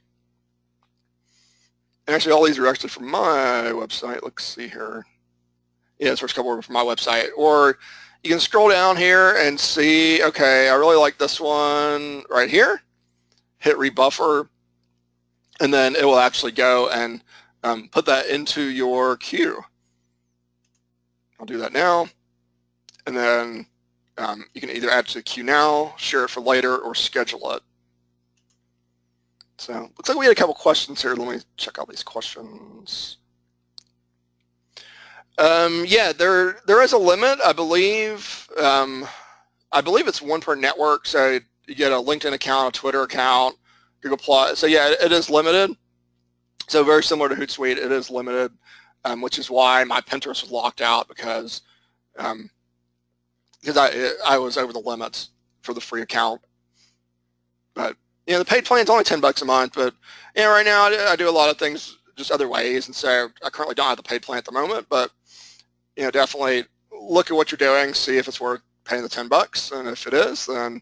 And 2.07 2.15
actually, 2.15 2.35
all 2.35 2.45
these 2.45 2.57
are 2.57 2.69
actually 2.69 2.91
from 2.91 3.11
my 3.11 3.73
website. 3.75 4.21
Let's 4.23 4.45
see 4.45 4.69
here. 4.69 5.05
Yeah, 5.99 6.11
this 6.11 6.21
first 6.21 6.37
couple 6.37 6.53
are 6.53 6.63
from 6.63 6.75
my 6.75 6.85
website. 6.85 7.31
Or 7.37 7.79
you 8.23 8.31
can 8.31 8.39
scroll 8.39 8.69
down 8.69 8.97
here 8.97 9.35
and 9.39 9.59
see, 9.59 10.23
okay, 10.23 10.69
I 10.69 10.75
really 10.77 10.95
like 10.95 11.19
this 11.19 11.41
one 11.41 12.23
right 12.31 12.49
here. 12.49 12.81
Hit 13.59 13.77
rebuffer, 13.77 14.49
and 15.59 15.75
then 15.75 15.97
it 15.97 16.05
will 16.05 16.21
actually 16.21 16.53
go 16.53 16.89
and 16.91 17.25
um, 17.65 17.89
put 17.91 18.07
that 18.07 18.27
into 18.27 18.63
your 18.63 19.17
queue. 19.17 19.65
I'll 21.41 21.47
do 21.47 21.59
that 21.59 21.73
now. 21.73 22.07
And 23.09 23.17
then 23.17 23.67
um, 24.17 24.45
you 24.55 24.61
can 24.61 24.71
either 24.71 24.91
add 24.91 25.09
to 25.09 25.15
the 25.15 25.23
queue 25.25 25.43
now, 25.43 25.95
share 25.97 26.23
it 26.23 26.31
for 26.31 26.41
later, 26.41 26.79
or 26.79 26.95
schedule 26.95 27.51
it. 27.51 27.63
So 29.59 29.73
looks 29.97 30.09
like 30.09 30.19
we 30.19 30.27
had 30.27 30.33
a 30.33 30.37
couple 30.37 30.55
questions 30.55 31.01
here. 31.01 31.15
Let 31.15 31.29
me 31.29 31.41
check 31.57 31.79
out 31.79 31.89
these 31.89 32.03
questions. 32.03 33.19
Um, 35.39 35.85
yeah, 35.87 36.13
there 36.13 36.59
there 36.67 36.83
is 36.83 36.93
a 36.93 36.99
limit, 36.99 37.39
I 37.45 37.53
believe. 37.53 38.49
Um, 38.61 39.07
I 39.73 39.81
believe 39.81 40.07
it's 40.07 40.23
one 40.23 40.41
per 40.41 40.55
network. 40.55 41.07
So 41.07 41.41
you 41.67 41.75
get 41.75 41.93
a 41.93 41.97
LinkedIn 41.97 42.33
account, 42.33 42.77
a 42.77 42.81
Twitter 42.81 43.03
account, 43.03 43.57
Google 44.01 44.19
Plus. 44.19 44.59
So 44.59 44.67
yeah, 44.67 44.93
it 45.01 45.13
is 45.13 45.31
limited. 45.31 45.77
So 46.69 46.85
very 46.85 47.03
similar 47.03 47.29
to 47.29 47.35
Hootsuite, 47.35 47.77
it 47.77 47.93
is 47.93 48.11
limited, 48.11 48.53
um, 49.05 49.21
which 49.21 49.39
is 49.39 49.51
why 49.51 49.85
my 49.85 50.01
Pinterest 50.01 50.43
was 50.43 50.51
locked 50.51 50.81
out 50.81 51.09
because 51.09 51.63
um, 52.19 52.49
because 53.61 53.77
I 53.77 54.11
I 54.27 54.39
was 54.39 54.57
over 54.57 54.73
the 54.73 54.79
limits 54.79 55.31
for 55.63 55.75
the 55.75 55.81
free 55.81 56.03
account. 56.03 56.41
But 57.75 57.97
you 58.27 58.33
know, 58.33 58.39
the 58.39 58.45
paid 58.45 58.65
plan 58.65 58.85
is 58.85 58.91
only 58.91 59.05
ten 59.05 59.21
bucks 59.21 59.43
a 59.43 59.45
month. 59.45 59.75
But 59.75 59.95
you 60.35 60.43
know, 60.43 60.51
right 60.51 60.65
now 60.65 60.85
I, 60.85 61.13
I 61.13 61.17
do 61.17 61.29
a 61.29 61.31
lot 61.31 61.51
of 61.51 61.59
things 61.59 61.99
just 62.17 62.31
other 62.31 62.49
ways, 62.49 62.87
and 62.87 62.95
so 62.95 63.29
I 63.45 63.51
currently 63.51 63.75
don't 63.75 63.89
have 63.89 63.97
the 63.97 64.03
paid 64.03 64.23
plan 64.23 64.39
at 64.39 64.45
the 64.45 64.53
moment. 64.53 64.87
But 64.89 65.11
you 65.97 66.05
know, 66.05 66.11
definitely 66.11 66.65
look 66.93 67.31
at 67.31 67.37
what 67.37 67.51
you're 67.51 67.59
doing, 67.59 67.95
see 67.95 68.17
if 68.17 68.29
it's 68.29 68.41
worth 68.41 68.63
paying 68.85 69.03
the 69.03 69.09
ten 69.09 69.29
bucks, 69.29 69.71
and 69.73 69.89
if 69.89 70.07
it 70.07 70.15
is, 70.15 70.47
then 70.47 70.81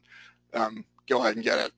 um, 0.55 0.85
go 1.09 1.21
ahead 1.21 1.37
and 1.37 1.45
get 1.45 1.59
it. 1.59 1.73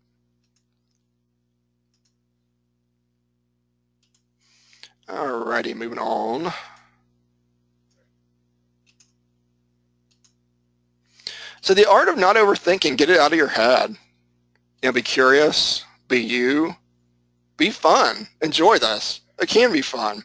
Alrighty, 5.08 5.74
moving 5.76 5.98
on. 5.98 6.52
So 11.60 11.72
the 11.74 11.88
art 11.88 12.08
of 12.08 12.18
not 12.18 12.36
overthinking, 12.36 12.96
get 12.96 13.10
it 13.10 13.18
out 13.18 13.32
of 13.32 13.38
your 13.38 13.48
head. 13.48 13.96
You 14.84 14.88
know, 14.88 14.92
be 14.92 15.00
curious, 15.00 15.82
be 16.08 16.20
you, 16.20 16.76
be 17.56 17.70
fun, 17.70 18.28
enjoy 18.42 18.76
this. 18.76 19.22
It 19.40 19.48
can 19.48 19.72
be 19.72 19.80
fun. 19.80 20.22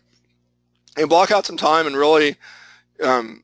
And 0.97 1.07
block 1.07 1.31
out 1.31 1.45
some 1.45 1.55
time 1.55 1.87
and 1.87 1.95
really 1.95 2.35
um, 3.01 3.41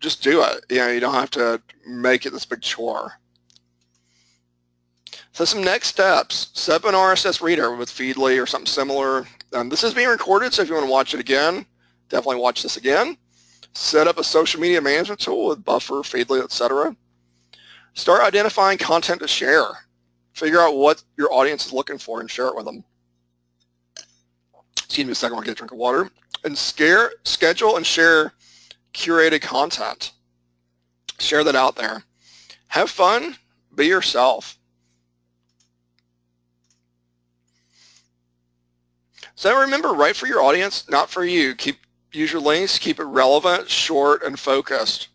just 0.00 0.24
do 0.24 0.42
it. 0.42 0.64
You 0.68 0.78
know, 0.78 0.88
you 0.88 0.98
don't 0.98 1.14
have 1.14 1.30
to 1.30 1.62
make 1.86 2.26
it 2.26 2.32
this 2.32 2.44
big 2.44 2.62
chore. 2.62 3.12
So 5.30 5.44
some 5.44 5.62
next 5.62 5.86
steps, 5.86 6.48
set 6.54 6.74
up 6.74 6.84
an 6.84 6.96
RSS 6.96 7.40
reader 7.40 7.76
with 7.76 7.88
Feedly 7.88 8.42
or 8.42 8.46
something 8.46 8.66
similar. 8.66 9.24
Um, 9.52 9.68
this 9.68 9.84
is 9.84 9.94
being 9.94 10.08
recorded, 10.08 10.52
so 10.52 10.62
if 10.62 10.68
you 10.68 10.74
want 10.74 10.88
to 10.88 10.92
watch 10.92 11.14
it 11.14 11.20
again, 11.20 11.64
definitely 12.08 12.42
watch 12.42 12.64
this 12.64 12.76
again. 12.76 13.16
Set 13.74 14.08
up 14.08 14.18
a 14.18 14.24
social 14.24 14.60
media 14.60 14.80
management 14.80 15.20
tool 15.20 15.46
with 15.46 15.64
Buffer, 15.64 16.02
Feedly, 16.02 16.42
etc. 16.42 16.96
Start 17.94 18.24
identifying 18.24 18.78
content 18.78 19.20
to 19.20 19.28
share. 19.28 19.85
Figure 20.36 20.60
out 20.60 20.76
what 20.76 21.02
your 21.16 21.32
audience 21.32 21.64
is 21.64 21.72
looking 21.72 21.96
for 21.96 22.20
and 22.20 22.30
share 22.30 22.48
it 22.48 22.54
with 22.54 22.66
them. 22.66 22.84
Excuse 24.76 25.06
me 25.06 25.12
a 25.12 25.14
second, 25.14 25.38
I'll 25.38 25.42
get 25.42 25.52
a 25.52 25.54
drink 25.54 25.72
of 25.72 25.78
water. 25.78 26.10
And 26.44 26.56
scare, 26.58 27.14
schedule 27.24 27.78
and 27.78 27.86
share 27.86 28.34
curated 28.92 29.40
content. 29.40 30.12
Share 31.18 31.42
that 31.42 31.56
out 31.56 31.76
there. 31.76 32.02
Have 32.68 32.90
fun. 32.90 33.34
Be 33.74 33.86
yourself. 33.86 34.58
So 39.36 39.58
remember, 39.62 39.94
write 39.94 40.16
for 40.16 40.26
your 40.26 40.42
audience, 40.42 40.84
not 40.90 41.08
for 41.08 41.24
you. 41.24 41.54
Keep 41.54 41.78
use 42.12 42.30
your 42.30 42.42
links, 42.42 42.78
keep 42.78 43.00
it 43.00 43.04
relevant, 43.04 43.70
short, 43.70 44.22
and 44.22 44.38
focused. 44.38 45.08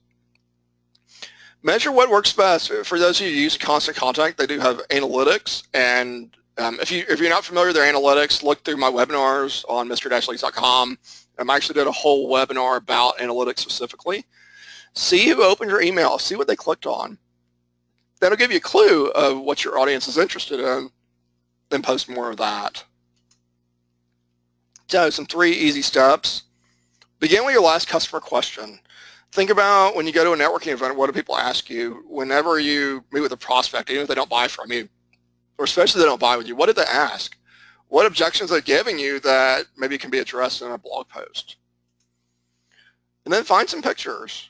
Measure 1.64 1.92
what 1.92 2.10
works 2.10 2.34
best. 2.34 2.72
For 2.86 2.98
those 2.98 3.20
who 3.20 3.26
use 3.26 3.58
Constant 3.58 3.96
Contact, 3.96 4.38
they 4.38 4.48
do 4.48 4.60
have 4.60 4.82
analytics, 4.88 5.64
and 5.74 6.36
um, 6.58 6.80
if 6.82 6.92
you 6.92 7.06
if 7.08 7.20
you're 7.20 7.30
not 7.30 7.46
familiar 7.46 7.68
with 7.68 7.76
their 7.76 7.92
analytics, 7.92 8.44
look 8.44 8.64
through 8.64 8.78
my 8.78 8.90
webinars 8.90 9.64
on 9.70 9.88
mr-leads.com. 9.88 10.98
Um, 11.38 11.50
I 11.50 11.56
actually 11.56 11.76
did 11.76 11.88
a 11.88 11.92
whole 11.92 12.32
webinar 12.32 12.78
about 12.78 13.18
analytics 13.18 13.60
specifically. 13.60 14.26
See 14.94 15.30
who 15.30 15.44
opened 15.44 15.72
your 15.72 15.82
email. 15.82 16.18
See 16.20 16.36
what 16.36 16.48
they 16.48 16.56
clicked 16.56 16.86
on. 16.86 17.18
That'll 18.20 18.38
give 18.38 18.52
you 18.52 18.58
a 18.58 18.62
clue 18.62 19.08
of 19.10 19.40
what 19.40 19.64
your 19.64 19.80
audience 19.80 20.08
is 20.08 20.18
interested 20.18 20.60
in, 20.60 20.90
then 21.70 21.82
post 21.82 22.10
more 22.10 22.30
of 22.30 22.38
that. 22.38 22.84
So 24.90 25.10
some 25.10 25.26
three 25.26 25.54
easy 25.54 25.82
steps. 25.82 26.44
Begin 27.20 27.46
with 27.46 27.54
your 27.54 27.64
last 27.64 27.88
customer 27.88 28.20
question. 28.20 28.80
Think 29.32 29.50
about 29.50 29.96
when 29.96 30.06
you 30.06 30.12
go 30.12 30.26
to 30.26 30.34
a 30.34 30.38
networking 30.38 30.74
event, 30.74 30.98
what 30.98 31.08
do 31.08 31.14
people 31.14 31.38
ask 31.38 31.70
you? 31.70 32.04
Whenever 32.10 32.60
you 32.60 33.04
meet 33.12 33.22
with 33.22 33.32
a 33.32 33.38
prospect, 33.38 33.90
even 33.90 34.02
if 34.02 34.08
they 34.10 34.16
don't 34.16 34.30
buy 34.30 34.48
from 34.48 34.72
you, 34.72 34.90
or 35.58 35.64
especially 35.66 36.00
they 36.00 36.08
don't 36.08 36.20
buy 36.20 36.36
with 36.36 36.48
you, 36.48 36.56
what 36.56 36.66
did 36.66 36.76
they 36.76 36.84
ask? 36.84 37.38
What 37.88 38.06
objections 38.06 38.52
are 38.52 38.56
they 38.56 38.62
giving 38.62 39.00
you 39.00 39.20
that 39.22 39.68
maybe 39.78 39.98
can 39.98 40.10
be 40.10 40.20
addressed 40.20 40.62
in 40.62 40.72
a 40.72 40.78
blog 40.78 41.08
post? 41.08 41.56
And 43.24 43.34
then 43.34 43.44
find 43.44 43.70
some 43.70 43.82
pictures, 43.82 44.50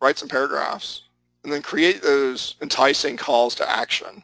write 0.00 0.18
some 0.18 0.28
paragraphs, 0.28 1.02
and 1.42 1.52
then 1.52 1.62
create 1.62 2.02
those 2.02 2.54
enticing 2.60 3.16
calls 3.16 3.54
to 3.56 3.68
action. 3.68 4.22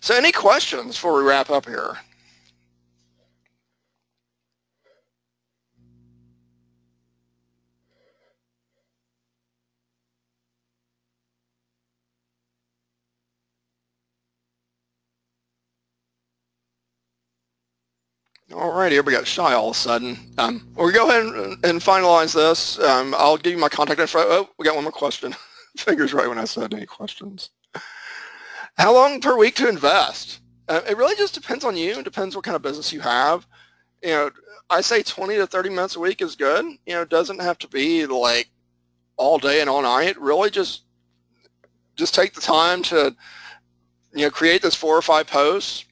So 0.00 0.14
any 0.14 0.32
questions 0.32 0.94
before 0.94 1.16
we 1.16 1.28
wrap 1.28 1.50
up 1.50 1.66
here? 1.66 1.98
Here 18.56 19.02
we 19.02 19.12
got 19.12 19.26
shy 19.26 19.52
all 19.52 19.70
of 19.70 19.76
a 19.76 19.78
sudden. 19.78 20.16
Um, 20.38 20.66
we'll 20.74 20.90
go 20.90 21.10
ahead 21.10 21.24
and, 21.24 21.62
and 21.62 21.80
finalize 21.80 22.34
this. 22.34 22.78
Um, 22.78 23.14
I'll 23.18 23.36
give 23.36 23.52
you 23.52 23.58
my 23.58 23.68
contact 23.68 24.00
info. 24.00 24.20
Oh, 24.20 24.48
we 24.56 24.64
got 24.64 24.74
one 24.74 24.84
more 24.84 24.92
question. 24.92 25.34
Fingers 25.76 26.14
right 26.14 26.26
when 26.26 26.38
I 26.38 26.44
said 26.44 26.72
any 26.72 26.86
questions. 26.86 27.50
How 28.78 28.94
long 28.94 29.20
per 29.20 29.36
week 29.36 29.56
to 29.56 29.68
invest? 29.68 30.40
Uh, 30.68 30.80
it 30.88 30.96
really 30.96 31.14
just 31.16 31.34
depends 31.34 31.66
on 31.66 31.76
you. 31.76 31.98
It 31.98 32.04
depends 32.04 32.34
what 32.34 32.46
kind 32.46 32.56
of 32.56 32.62
business 32.62 32.94
you 32.94 33.00
have. 33.00 33.46
You 34.02 34.08
know, 34.08 34.30
I 34.70 34.80
say 34.80 35.02
20 35.02 35.36
to 35.36 35.46
30 35.46 35.68
minutes 35.68 35.96
a 35.96 36.00
week 36.00 36.22
is 36.22 36.34
good. 36.34 36.64
You 36.64 36.94
know, 36.94 37.02
it 37.02 37.10
doesn't 37.10 37.42
have 37.42 37.58
to 37.58 37.68
be 37.68 38.06
like 38.06 38.48
all 39.18 39.38
day 39.38 39.60
and 39.60 39.68
all 39.68 39.82
night. 39.82 40.18
Really 40.18 40.48
just 40.48 40.82
just 41.94 42.14
take 42.14 42.32
the 42.32 42.40
time 42.40 42.82
to, 42.84 43.14
you 44.14 44.22
know, 44.22 44.30
create 44.30 44.62
this 44.62 44.74
four 44.74 44.96
or 44.96 45.02
five 45.02 45.26
posts 45.26 45.84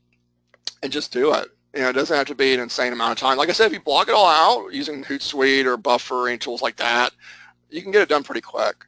and 0.82 0.90
just 0.90 1.12
do 1.12 1.34
it. 1.34 1.53
You 1.74 1.82
know, 1.82 1.88
it 1.88 1.94
doesn't 1.94 2.16
have 2.16 2.28
to 2.28 2.36
be 2.36 2.54
an 2.54 2.60
insane 2.60 2.92
amount 2.92 3.12
of 3.12 3.18
time. 3.18 3.36
Like 3.36 3.48
I 3.48 3.52
said, 3.52 3.66
if 3.66 3.72
you 3.72 3.80
block 3.80 4.08
it 4.08 4.14
all 4.14 4.26
out 4.26 4.72
using 4.72 5.02
Hootsuite 5.02 5.64
or 5.64 5.76
Buffer, 5.76 6.28
any 6.28 6.38
tools 6.38 6.62
like 6.62 6.76
that, 6.76 7.12
you 7.68 7.82
can 7.82 7.90
get 7.90 8.02
it 8.02 8.08
done 8.08 8.22
pretty 8.22 8.40
quick. 8.40 8.86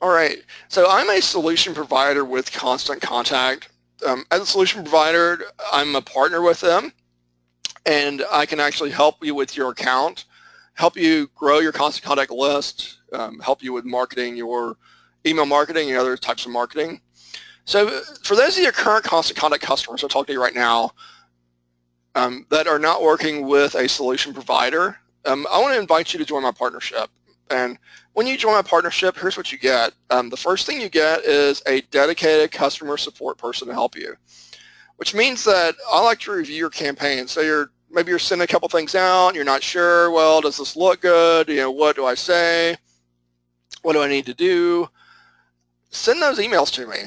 All 0.00 0.10
right, 0.10 0.38
so 0.68 0.88
I'm 0.88 1.10
a 1.10 1.20
solution 1.20 1.74
provider 1.74 2.24
with 2.24 2.52
Constant 2.52 3.02
Contact. 3.02 3.68
Um, 4.06 4.24
as 4.30 4.40
a 4.42 4.46
solution 4.46 4.84
provider, 4.84 5.40
I'm 5.72 5.96
a 5.96 6.00
partner 6.00 6.40
with 6.40 6.60
them, 6.60 6.92
and 7.84 8.22
I 8.30 8.46
can 8.46 8.60
actually 8.60 8.90
help 8.90 9.24
you 9.24 9.34
with 9.34 9.56
your 9.56 9.70
account, 9.70 10.26
help 10.74 10.96
you 10.96 11.28
grow 11.34 11.58
your 11.58 11.72
Constant 11.72 12.04
Contact 12.04 12.30
list, 12.30 12.98
um, 13.12 13.40
help 13.40 13.60
you 13.64 13.72
with 13.72 13.84
marketing 13.84 14.36
your 14.36 14.76
email 15.26 15.46
marketing 15.46 15.90
and 15.90 15.98
other 15.98 16.16
types 16.16 16.46
of 16.46 16.52
marketing. 16.52 17.00
So 17.64 17.88
for 18.22 18.34
those 18.34 18.56
of 18.56 18.62
your 18.62 18.72
current 18.72 19.04
Constant 19.04 19.38
Contact 19.38 19.62
customers, 19.62 20.02
I'll 20.02 20.08
talk 20.08 20.26
to 20.26 20.32
you 20.32 20.40
right 20.40 20.54
now, 20.54 20.92
um, 22.14 22.46
that 22.50 22.66
are 22.66 22.78
not 22.78 23.02
working 23.02 23.46
with 23.46 23.74
a 23.74 23.88
solution 23.88 24.32
provider, 24.32 24.98
um, 25.24 25.46
I 25.50 25.60
want 25.60 25.74
to 25.74 25.80
invite 25.80 26.12
you 26.12 26.18
to 26.18 26.24
join 26.24 26.42
my 26.42 26.52
partnership. 26.52 27.10
And 27.50 27.78
when 28.14 28.26
you 28.26 28.36
join 28.36 28.54
my 28.54 28.62
partnership, 28.62 29.16
here's 29.16 29.36
what 29.36 29.52
you 29.52 29.58
get. 29.58 29.92
Um, 30.10 30.30
the 30.30 30.36
first 30.36 30.66
thing 30.66 30.80
you 30.80 30.88
get 30.88 31.24
is 31.24 31.62
a 31.66 31.80
dedicated 31.82 32.50
customer 32.50 32.96
support 32.96 33.38
person 33.38 33.68
to 33.68 33.74
help 33.74 33.96
you, 33.96 34.16
which 34.96 35.14
means 35.14 35.44
that 35.44 35.74
I 35.90 36.02
like 36.02 36.20
to 36.20 36.32
review 36.32 36.56
your 36.56 36.70
campaign. 36.70 37.26
So 37.28 37.40
you're 37.40 37.70
maybe 37.90 38.10
you're 38.10 38.18
sending 38.18 38.44
a 38.44 38.48
couple 38.48 38.68
things 38.68 38.94
out, 38.94 39.34
you're 39.34 39.44
not 39.44 39.62
sure, 39.62 40.10
well, 40.10 40.40
does 40.40 40.58
this 40.58 40.76
look 40.76 41.00
good? 41.00 41.48
You 41.48 41.56
know, 41.56 41.70
what 41.70 41.96
do 41.96 42.04
I 42.04 42.14
say? 42.14 42.76
What 43.82 43.94
do 43.94 44.02
I 44.02 44.08
need 44.08 44.26
to 44.26 44.34
do? 44.34 44.88
Send 45.90 46.20
those 46.20 46.38
emails 46.38 46.72
to 46.72 46.86
me. 46.86 46.98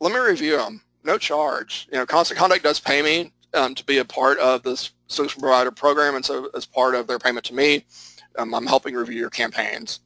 Let 0.00 0.12
me 0.12 0.18
review 0.18 0.56
them. 0.56 0.82
No 1.04 1.18
charge. 1.18 1.88
You 1.92 1.98
know, 1.98 2.06
Constant 2.06 2.38
Contact 2.38 2.62
does 2.62 2.80
pay 2.80 3.02
me 3.02 3.32
um, 3.54 3.74
to 3.74 3.84
be 3.84 3.98
a 3.98 4.04
part 4.04 4.38
of 4.38 4.62
this 4.62 4.90
solution 5.08 5.40
provider 5.40 5.70
program, 5.70 6.14
and 6.14 6.24
so 6.24 6.50
as 6.54 6.66
part 6.66 6.94
of 6.94 7.06
their 7.06 7.18
payment 7.18 7.44
to 7.46 7.54
me, 7.54 7.84
um, 8.38 8.54
I'm 8.54 8.66
helping 8.66 8.94
review 8.94 9.18
your 9.18 9.30
campaigns. 9.30 10.00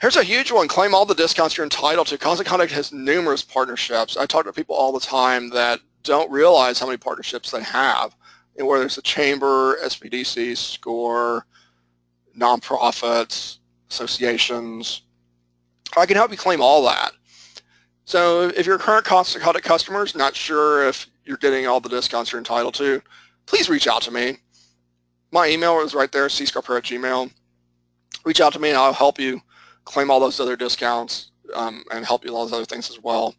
Here's 0.00 0.16
a 0.16 0.24
huge 0.24 0.50
one. 0.50 0.68
Claim 0.68 0.94
all 0.94 1.06
the 1.06 1.14
discounts 1.14 1.56
you're 1.56 1.64
entitled 1.64 2.08
to. 2.08 2.18
Constant 2.18 2.48
Contact 2.48 2.72
has 2.72 2.92
numerous 2.92 3.42
partnerships. 3.42 4.16
I 4.16 4.26
talk 4.26 4.44
to 4.44 4.52
people 4.52 4.74
all 4.74 4.92
the 4.92 5.00
time 5.00 5.50
that 5.50 5.80
don't 6.02 6.30
realize 6.30 6.78
how 6.78 6.86
many 6.86 6.98
partnerships 6.98 7.50
they 7.50 7.62
have, 7.62 8.14
whether 8.56 8.84
it's 8.84 8.98
a 8.98 9.02
chamber, 9.02 9.78
SBDC, 9.82 10.56
SCORE, 10.56 11.46
nonprofits, 12.36 13.58
associations, 13.90 15.02
I 15.96 16.06
can 16.06 16.16
help 16.16 16.30
you 16.30 16.36
claim 16.36 16.60
all 16.60 16.84
that. 16.84 17.12
So 18.04 18.48
if 18.48 18.66
your 18.66 18.78
current 18.78 19.04
Contact 19.04 19.64
customers 19.64 20.14
not 20.14 20.36
sure 20.36 20.86
if 20.88 21.06
you're 21.24 21.38
getting 21.38 21.66
all 21.66 21.80
the 21.80 21.88
discounts 21.88 22.32
you're 22.32 22.38
entitled 22.38 22.74
to, 22.74 23.02
please 23.46 23.68
reach 23.68 23.86
out 23.86 24.02
to 24.02 24.10
me. 24.10 24.38
My 25.32 25.48
email 25.48 25.80
is 25.80 25.94
right 25.94 26.12
there, 26.12 26.26
cscarpero 26.26 26.78
at 26.78 26.84
gmail. 26.84 27.30
Reach 28.24 28.40
out 28.40 28.52
to 28.52 28.58
me 28.58 28.70
and 28.70 28.78
I'll 28.78 28.92
help 28.92 29.18
you 29.18 29.40
claim 29.84 30.10
all 30.10 30.20
those 30.20 30.38
other 30.40 30.56
discounts 30.56 31.30
um, 31.54 31.84
and 31.90 32.04
help 32.04 32.24
you 32.24 32.30
with 32.30 32.36
all 32.36 32.46
those 32.46 32.52
other 32.52 32.64
things 32.64 32.90
as 32.90 33.02
well. 33.02 33.34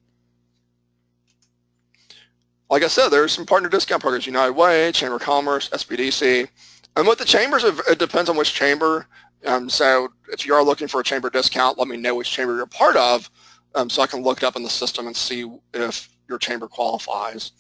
Like 2.69 2.83
I 2.83 2.87
said, 2.87 3.09
there's 3.09 3.31
some 3.31 3.45
partner 3.45 3.69
discount 3.69 4.01
programs, 4.01 4.25
United 4.25 4.53
Way, 4.53 4.91
Chamber 4.91 5.17
of 5.17 5.21
Commerce, 5.21 5.69
SBDC. 5.69 6.47
And 6.95 7.07
with 7.07 7.19
the 7.19 7.25
chambers, 7.25 7.63
it 7.63 7.99
depends 7.99 8.29
on 8.29 8.37
which 8.37 8.53
chamber. 8.53 9.07
Um, 9.45 9.69
so 9.69 10.09
if 10.29 10.45
you 10.45 10.53
are 10.53 10.63
looking 10.63 10.87
for 10.87 10.99
a 10.99 11.03
chamber 11.03 11.29
discount, 11.29 11.77
let 11.77 11.87
me 11.87 11.97
know 11.97 12.15
which 12.15 12.31
chamber 12.31 12.55
you're 12.55 12.65
part 12.65 12.95
of 12.95 13.29
um, 13.75 13.89
so 13.89 14.01
I 14.01 14.07
can 14.07 14.23
look 14.23 14.39
it 14.39 14.43
up 14.43 14.55
in 14.55 14.63
the 14.63 14.69
system 14.69 15.07
and 15.07 15.15
see 15.15 15.49
if 15.73 16.09
your 16.27 16.37
chamber 16.37 16.67
qualifies. 16.67 17.51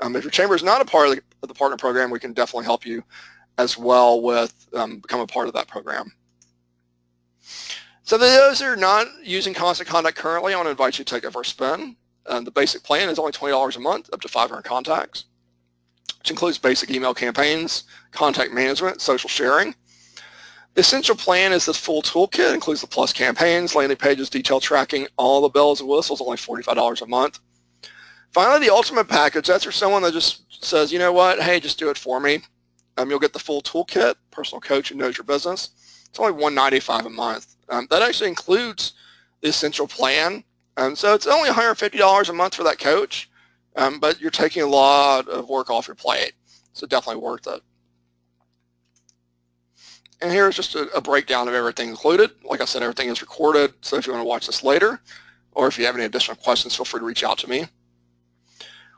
Um, 0.00 0.16
if 0.16 0.24
your 0.24 0.30
chamber 0.30 0.54
is 0.54 0.62
not 0.62 0.80
a 0.80 0.84
part 0.84 1.08
of 1.08 1.16
the, 1.16 1.22
of 1.42 1.48
the, 1.48 1.54
partner 1.54 1.76
program, 1.76 2.10
we 2.10 2.18
can 2.18 2.32
definitely 2.32 2.64
help 2.64 2.84
you 2.84 3.02
as 3.58 3.78
well 3.78 4.20
with 4.22 4.54
um, 4.74 4.98
become 4.98 5.20
a 5.20 5.26
part 5.26 5.46
of 5.46 5.54
that 5.54 5.68
program. 5.68 6.12
So 8.02 8.18
those 8.18 8.60
who 8.60 8.66
are 8.66 8.76
not 8.76 9.06
using 9.22 9.54
Constant 9.54 9.88
Contact 9.88 10.16
currently, 10.16 10.52
I 10.52 10.56
want 10.56 10.66
to 10.66 10.70
invite 10.70 10.98
you 10.98 11.04
to 11.04 11.20
take 11.20 11.24
a 11.24 11.44
spin. 11.44 11.96
Um, 12.26 12.44
the 12.44 12.50
basic 12.50 12.82
plan 12.82 13.08
is 13.08 13.18
only 13.18 13.32
$20 13.32 13.76
a 13.76 13.80
month, 13.80 14.10
up 14.12 14.20
to 14.22 14.28
500 14.28 14.62
contacts, 14.62 15.24
which 16.18 16.30
includes 16.30 16.58
basic 16.58 16.90
email 16.90 17.14
campaigns, 17.14 17.84
contact 18.10 18.52
management, 18.52 19.00
social 19.00 19.28
sharing. 19.28 19.74
The 20.74 20.82
essential 20.82 21.16
plan 21.16 21.52
is 21.52 21.66
the 21.66 21.74
full 21.74 22.00
toolkit, 22.00 22.54
includes 22.54 22.80
the 22.80 22.86
plus 22.86 23.12
campaigns, 23.12 23.74
landing 23.74 23.98
pages, 23.98 24.30
detail 24.30 24.60
tracking, 24.60 25.08
all 25.16 25.40
the 25.40 25.48
bells 25.48 25.80
and 25.80 25.88
whistles, 25.88 26.20
only 26.20 26.36
$45 26.36 27.02
a 27.02 27.06
month. 27.06 27.40
Finally, 28.32 28.66
the 28.66 28.72
ultimate 28.72 29.08
package, 29.08 29.48
that's 29.48 29.64
for 29.64 29.72
someone 29.72 30.02
that 30.02 30.12
just 30.12 30.64
says, 30.64 30.92
you 30.92 31.00
know 31.00 31.12
what, 31.12 31.42
hey, 31.42 31.58
just 31.58 31.78
do 31.78 31.90
it 31.90 31.98
for 31.98 32.20
me. 32.20 32.40
Um, 32.96 33.10
you'll 33.10 33.18
get 33.18 33.32
the 33.32 33.40
full 33.40 33.62
toolkit, 33.62 34.14
personal 34.30 34.60
coach 34.60 34.90
who 34.90 34.94
knows 34.94 35.18
your 35.18 35.24
business. 35.24 35.70
It's 36.08 36.20
only 36.20 36.32
195 36.32 37.06
a 37.06 37.10
month. 37.10 37.56
Um, 37.68 37.88
that 37.90 38.02
actually 38.02 38.28
includes 38.28 38.92
the 39.40 39.48
essential 39.48 39.88
plan. 39.88 40.44
Um, 40.76 40.94
so 40.94 41.14
it's 41.14 41.26
only 41.26 41.50
$150 41.50 42.28
a 42.28 42.32
month 42.32 42.54
for 42.54 42.62
that 42.62 42.78
coach, 42.78 43.28
um, 43.74 43.98
but 43.98 44.20
you're 44.20 44.30
taking 44.30 44.62
a 44.62 44.66
lot 44.66 45.28
of 45.28 45.48
work 45.48 45.68
off 45.68 45.88
your 45.88 45.96
plate. 45.96 46.32
So 46.72 46.86
definitely 46.86 47.22
worth 47.22 47.46
it. 47.48 47.60
And 50.22 50.30
here's 50.30 50.56
just 50.56 50.74
a, 50.74 50.88
a, 50.94 51.00
breakdown 51.00 51.48
of 51.48 51.54
everything 51.54 51.88
included. 51.88 52.30
Like 52.44 52.60
I 52.60 52.66
said, 52.66 52.82
everything 52.82 53.08
is 53.08 53.22
recorded, 53.22 53.72
so 53.80 53.96
if 53.96 54.06
you 54.06 54.12
want 54.12 54.22
to 54.22 54.28
watch 54.28 54.46
this 54.46 54.62
later, 54.62 55.00
or 55.52 55.66
if 55.66 55.78
you 55.78 55.86
have 55.86 55.94
any 55.94 56.04
additional 56.04 56.36
questions, 56.36 56.76
feel 56.76 56.84
free 56.84 57.00
to 57.00 57.06
reach 57.06 57.24
out 57.24 57.38
to 57.38 57.48
me. 57.48 57.66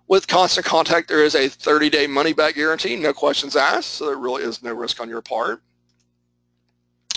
With 0.09 0.27
Constant 0.27 0.67
Contact, 0.67 1.09
there 1.09 1.25
is 1.25 1.35
a 1.35 1.49
30-day 1.49 2.09
money-back 2.09 2.57
guarantee, 2.57 2.97
no 2.97 3.13
questions 3.13 3.55
asked, 3.55 3.91
so 3.91 4.07
there 4.07 4.17
really 4.17 4.43
is 4.43 4.63
no 4.63 4.75
risk 4.75 5.01
on 5.01 5.09
your 5.09 5.23
part. 5.23 5.63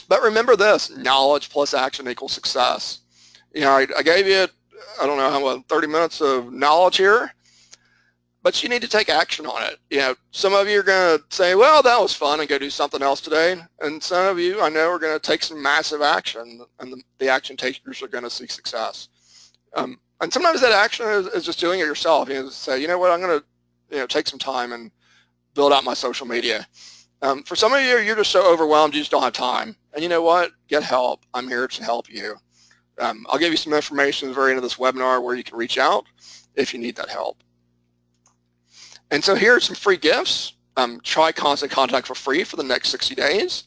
But 0.08 0.22
remember 0.22 0.56
this, 0.56 0.96
knowledge 0.96 1.50
plus 1.50 1.74
action 1.74 2.08
equals 2.08 2.32
success. 2.32 3.00
You 3.54 3.62
know, 3.62 3.72
I, 3.72 3.88
I 3.98 4.04
gave 4.04 4.28
you, 4.28 4.48
I 5.02 5.08
don't 5.08 5.18
know 5.18 5.30
how, 5.30 5.62
30 5.68 5.88
minutes 5.88 6.22
of 6.22 6.54
knowledge 6.54 6.98
here, 6.98 7.34
but 8.46 8.62
you 8.62 8.70
need 8.70 8.84
to 8.84 8.88
take 8.88 9.10
action 9.10 9.48
on 9.48 9.64
it. 9.64 9.80
You 9.90 9.98
know, 9.98 10.16
some 10.30 10.54
of 10.54 10.70
you 10.70 10.80
are 10.80 10.84
going 10.84 11.18
to 11.18 11.36
say, 11.36 11.56
well, 11.56 11.82
that 11.82 12.00
was 12.00 12.14
fun 12.14 12.40
and 12.40 12.48
go 12.48 12.60
do 12.60 12.70
something 12.70 13.02
else 13.02 13.20
today. 13.20 13.60
And 13.80 14.04
some 14.04 14.28
of 14.28 14.38
you 14.38 14.62
I 14.62 14.70
know 14.70 14.88
are 14.92 15.00
going 15.00 15.16
to 15.16 15.20
take 15.20 15.42
some 15.42 15.60
massive 15.64 16.04
action 16.04 16.64
and 16.80 16.94
the, 16.94 17.02
the 17.18 17.28
action 17.28 17.58
takers 17.58 18.04
are 18.04 18.08
going 18.08 18.24
to 18.24 18.30
see 18.30 18.46
success. 18.46 19.10
Um, 19.76 20.00
and 20.22 20.32
sometimes 20.32 20.62
that 20.62 20.74
action 20.74 21.08
is, 21.08 21.26
is, 21.26 21.44
just 21.44 21.60
doing 21.60 21.80
it 21.80 21.88
yourself. 21.88 22.30
You 22.30 22.36
know, 22.36 22.50
say, 22.50 22.80
you 22.80 22.88
know 22.88 23.00
what, 23.00 23.10
I'm 23.10 23.20
going 23.20 23.40
to, 23.40 23.46
you 23.90 23.98
know, 23.98 24.06
take 24.06 24.28
some 24.28 24.38
time 24.38 24.74
and 24.74 24.92
build 25.56 25.74
out 25.74 25.84
my 25.84 25.96
social 25.96 26.28
media. 26.28 26.68
Um, 27.24 27.42
for 27.42 27.56
some 27.56 27.74
of 27.74 27.82
you, 27.82 27.98
you're 27.98 28.16
just 28.16 28.30
so 28.30 28.54
overwhelmed, 28.54 28.94
you 28.94 29.02
just 29.02 29.10
don't 29.10 29.24
have 29.24 29.34
time. 29.34 29.76
And 29.94 30.04
you 30.04 30.10
know 30.10 30.22
what? 30.22 30.52
Get 30.68 30.84
help. 30.84 31.26
I'm 31.34 31.48
here 31.48 31.68
to 31.68 31.84
help 31.84 32.14
you. 32.14 32.36
Um, 33.00 33.26
I'll 33.28 33.40
give 33.40 33.50
you 33.50 33.58
some 33.58 33.74
information 33.74 34.30
at 34.30 34.36
the 34.36 34.40
very 34.40 34.52
end 34.52 34.58
of 34.58 34.64
this 34.64 34.76
webinar 34.76 35.24
where 35.24 35.36
you 35.36 35.44
can 35.44 35.58
reach 35.58 35.80
out 35.80 36.06
if 36.54 36.76
you 36.76 36.80
need 36.80 36.96
that 36.98 37.10
help. 37.10 37.40
And 39.12 39.24
so 39.24 39.36
here 39.36 39.56
are 39.56 39.60
some 39.60 39.76
free 39.76 39.98
gifts. 39.98 40.54
Um, 40.78 41.00
try 41.04 41.32
Constant 41.32 41.72
Contact 41.72 42.08
for 42.08 42.16
free 42.16 42.44
for 42.44 42.58
the 42.58 42.64
next 42.64 42.90
60 42.90 43.16
days 43.16 43.64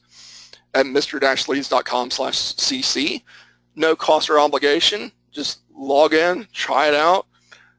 at 0.75 0.85
mr-leads.com 0.87 2.11
slash 2.11 2.37
cc. 2.37 3.23
No 3.77 3.97
cost 3.97 4.29
or 4.29 4.39
obligation. 4.39 5.11
Just 5.31 5.61
log 5.75 6.13
in, 6.13 6.47
try 6.53 6.89
it 6.89 6.95
out. 6.95 7.27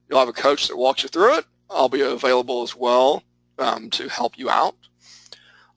You'll 0.10 0.20
have 0.20 0.30
a 0.30 0.34
coach 0.34 0.68
that 0.68 0.78
walks 0.78 1.04
you 1.04 1.10
through 1.10 1.38
it. 1.38 1.46
I'll 1.70 1.90
be 1.90 2.02
available 2.02 2.64
as 2.64 2.76
well 2.76 3.24
um, 3.60 3.90
to 3.92 4.08
help 4.10 4.38
you 4.38 4.50
out. 4.50 4.76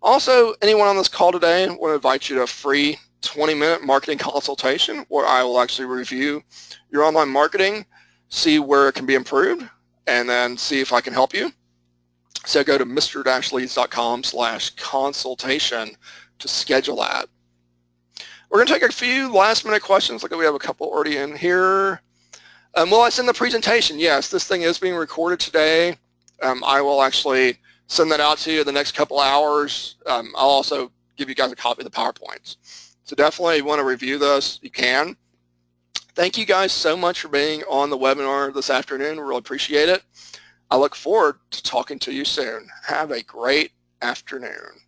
Also, 0.01 0.55
anyone 0.63 0.89
on 0.89 0.97
this 0.97 1.09
call 1.09 1.33
today, 1.33 1.65
I 1.65 1.69
want 1.69 1.91
to 1.91 1.95
invite 1.95 2.29
you 2.29 2.37
to 2.37 2.43
a 2.43 2.47
free 2.47 2.99
20-minute 3.21 3.85
marketing 3.85 4.19
consultation 4.19 5.05
where 5.09 5.27
I 5.27 5.43
will 5.43 5.61
actually 5.61 5.87
review 5.87 6.43
your 6.91 7.05
online 7.05 7.29
marketing, 7.29 7.87
see 8.29 8.59
where 8.59 8.89
it 8.89 8.95
can 8.95 9.07
be 9.07 9.15
improved, 9.15 9.69
and 10.07 10.29
then 10.29 10.57
see 10.57 10.81
if 10.81 10.93
I 10.93 11.01
can 11.01 11.13
help 11.13 11.35
you. 11.35 11.53
So 12.45 12.65
go 12.65 12.77
to 12.77 12.85
mr-leads.com 12.85 14.25
slash 14.25 14.71
consultation 14.71 15.97
to 16.39 16.49
schedule 16.49 16.97
that. 16.97 17.29
We're 18.51 18.59
going 18.59 18.67
to 18.67 18.73
take 18.75 18.83
a 18.83 18.93
few 18.93 19.33
last 19.33 19.65
minute 19.65 19.83
questions. 19.83 20.23
Look, 20.23 20.33
we 20.33 20.45
have 20.45 20.55
a 20.55 20.59
couple 20.59 20.89
already 20.89 21.17
in 21.17 21.37
here. 21.37 22.03
Um, 22.75 22.91
will 22.91 23.01
I 23.01 23.09
send 23.09 23.29
the 23.29 23.35
presentation? 23.35 23.99
Yes, 23.99 24.29
this 24.29 24.45
thing 24.45 24.63
is 24.63 24.79
being 24.79 24.95
recorded 24.95 25.41
today. 25.41 25.97
Um, 26.43 26.63
I 26.65 26.81
will 26.81 27.03
actually 27.03 27.59
send 27.87 28.11
that 28.11 28.21
out 28.21 28.39
to 28.39 28.53
you 28.53 28.61
in 28.61 28.67
the 28.67 28.73
next 28.73 28.93
couple 28.93 29.21
hours. 29.21 29.97
Um, 30.07 30.33
I'll 30.37 30.49
also 30.49 30.91
give 31.17 31.29
you 31.29 31.35
guys 31.35 31.53
a 31.53 31.57
copy 31.57 31.83
of 31.83 31.91
the 31.91 31.97
PowerPoints. 31.97 32.57
So 33.05 33.15
definitely 33.15 33.59
you 33.59 33.65
want 33.65 33.79
to 33.79 33.85
review 33.85 34.19
this, 34.19 34.59
you 34.63 34.71
can. 34.71 35.17
Thank 36.15 36.37
you 36.37 36.45
guys 36.45 36.73
so 36.73 36.97
much 36.97 37.21
for 37.21 37.29
being 37.29 37.63
on 37.71 37.89
the 37.89 37.97
webinar 37.97 38.53
this 38.53 38.69
afternoon. 38.69 39.17
We 39.17 39.23
really 39.23 39.39
appreciate 39.39 39.89
it. 39.89 40.03
I 40.73 40.77
look 40.77 40.95
forward 40.95 41.39
to 41.51 41.63
talking 41.63 41.99
to 41.99 42.13
you 42.15 42.25
soon. 42.25 42.67
Have 42.87 43.11
a 43.11 43.23
great 43.23 43.73
afternoon. 44.01 44.81